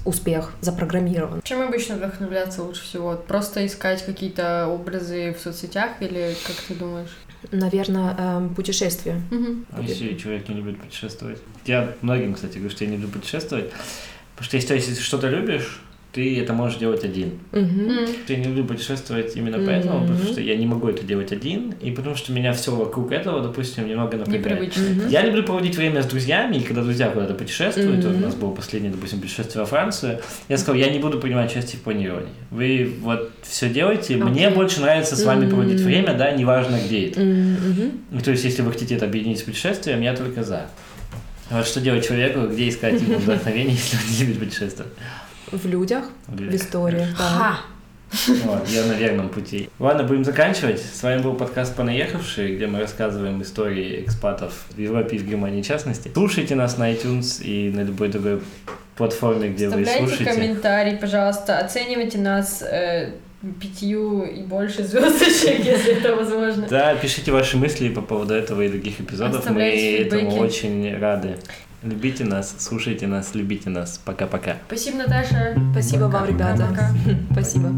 успех 0.05 0.51
запрограммирован. 0.61 1.41
Чем 1.43 1.61
обычно 1.61 1.95
вдохновляться 1.95 2.63
лучше 2.63 2.83
всего? 2.83 3.15
Просто 3.15 3.65
искать 3.65 4.03
какие-то 4.05 4.67
образы 4.67 5.35
в 5.37 5.41
соцсетях 5.41 5.91
или 6.01 6.35
как 6.45 6.55
ты 6.67 6.73
думаешь? 6.73 7.15
Наверное, 7.51 8.15
эм, 8.17 8.55
путешествия. 8.55 9.21
Мгм. 9.31 9.65
А 9.71 9.81
если 9.81 10.15
человек 10.15 10.47
не 10.49 10.55
любит 10.55 10.79
путешествовать? 10.79 11.39
Я 11.65 11.93
многим, 12.01 12.33
кстати, 12.33 12.57
говорю, 12.57 12.71
что 12.71 12.83
я 12.83 12.89
не 12.89 12.97
люблю 12.97 13.09
путешествовать. 13.19 13.71
Потому 14.35 14.45
что 14.45 14.57
если, 14.57 14.75
если 14.75 14.93
ты 14.93 15.01
что-то 15.01 15.29
любишь, 15.29 15.81
ты 16.11 16.39
это 16.39 16.53
можешь 16.53 16.79
делать 16.79 17.03
один. 17.03 17.33
М. 17.51 18.07
Я 18.27 18.35
не 18.37 18.45
люблю 18.45 18.65
путешествовать 18.65 19.35
именно 19.35 19.59
поэтому, 19.63 20.07
потому 20.07 20.23
что 20.23 20.41
я 20.41 20.55
не 20.55 20.65
могу 20.65 20.87
это 20.87 21.05
делать 21.05 21.31
один, 21.31 21.75
и 21.81 21.91
потому 21.91 22.15
что 22.15 22.31
меня 22.31 22.51
все 22.53 22.75
вокруг 22.75 23.11
этого, 23.11 23.41
допустим, 23.41 23.87
немного 23.87 24.17
напрягает. 24.17 24.61
Непривычно. 24.61 25.03
Мгм. 25.03 25.07
Я 25.09 25.21
люблю 25.23 25.43
проводить 25.43 25.75
время 25.77 26.01
с 26.01 26.07
друзьями, 26.07 26.57
и 26.57 26.61
когда 26.61 26.81
друзья 26.81 27.09
куда-то 27.09 27.35
путешествуют, 27.35 28.03
вот 28.03 28.15
у 28.15 28.19
нас 28.19 28.33
было 28.33 28.51
последнее, 28.51 28.91
допустим, 28.91 29.19
путешествие 29.21 29.61
во 29.61 29.65
Францию, 29.67 30.19
я 30.47 30.57
сказал, 30.57 30.75
я 30.75 30.89
не 30.89 30.97
буду 30.97 31.19
принимать 31.19 31.51
участие 31.51 31.79
в 31.79 31.83
планировании. 31.83 32.33
Вы 32.49 32.91
вот 33.01 33.31
все 33.43 33.69
делаете, 33.69 34.15
мне 34.17 34.47
Окей. 34.47 34.55
больше 34.55 34.81
нравится 34.81 35.15
с 35.15 35.23
вами 35.23 35.47
проводить 35.47 35.79
Мгм. 35.81 35.85
время, 35.85 36.13
да, 36.15 36.31
неважно 36.31 36.79
где 36.83 37.07
это. 37.09 37.21
Ну, 37.21 38.19
то 38.23 38.31
есть, 38.31 38.43
если 38.43 38.63
вы 38.63 38.71
хотите 38.71 38.95
это 38.95 39.05
объединить 39.05 39.39
с 39.39 39.43
путешествием, 39.43 40.01
я 40.01 40.15
только 40.15 40.43
за. 40.43 40.67
Вот 41.51 41.65
что 41.65 41.81
делать 41.81 42.05
человеку, 42.07 42.47
где 42.47 42.69
искать 42.69 43.01
ему 43.01 43.17
вдохновение, 43.17 43.73
если 43.75 43.97
он 43.97 44.03
не 44.19 44.25
любит 44.33 44.39
путешествовать? 44.47 44.91
В 45.51 45.65
людях, 45.65 46.05
в, 46.27 46.37
в 46.37 46.55
историях. 46.55 47.15
Ха! 47.15 47.59
Ну, 48.27 48.35
вот, 48.45 48.67
я 48.69 48.85
на 48.85 48.93
верном 48.93 49.29
пути. 49.29 49.69
Ладно, 49.77 50.03
будем 50.03 50.23
заканчивать. 50.23 50.81
С 50.81 51.03
вами 51.03 51.21
был 51.21 51.35
подкаст 51.35 51.75
«Понаехавшие», 51.75 52.55
где 52.55 52.65
мы 52.65 52.79
рассказываем 52.79 53.41
истории 53.41 54.03
экспатов 54.03 54.65
в 54.69 54.79
Европе 54.79 55.17
и 55.17 55.19
в 55.19 55.27
Германии 55.27 55.61
в 55.61 55.67
частности. 55.67 56.09
Слушайте 56.13 56.55
нас 56.55 56.77
на 56.77 56.91
iTunes 56.91 57.43
и 57.43 57.71
на 57.71 57.81
любой 57.81 58.09
другой 58.09 58.41
платформе, 58.95 59.49
где 59.49 59.69
вы 59.69 59.85
слушаете. 59.85 60.03
Оставляйте 60.05 60.25
комментарий, 60.25 60.97
пожалуйста. 60.97 61.59
Оценивайте 61.59 62.17
нас 62.17 62.63
э, 62.63 63.11
пятью 63.61 64.23
и 64.23 64.41
больше 64.41 64.83
звездочек, 64.83 65.59
если 65.65 65.97
это 65.99 66.15
возможно. 66.15 66.67
Да, 66.67 66.95
пишите 66.95 67.31
ваши 67.31 67.57
мысли 67.57 67.89
по 67.89 68.01
поводу 68.01 68.33
этого 68.33 68.61
и 68.61 68.69
других 68.69 68.99
эпизодов. 68.99 69.49
Мы 69.49 69.99
этому 69.99 70.35
очень 70.37 70.97
рады. 70.97 71.37
Любите 71.81 72.25
нас, 72.25 72.55
слушайте 72.59 73.07
нас, 73.07 73.35
любите 73.35 73.69
нас. 73.69 73.99
Пока-пока. 74.03 74.57
Спасибо, 74.67 74.97
Наташа. 74.97 75.55
Спасибо 75.71 76.07
пока. 76.07 76.19
вам, 76.19 76.27
ребята. 76.27 76.67
Пока. 76.67 76.91
Спасибо. 77.31 77.71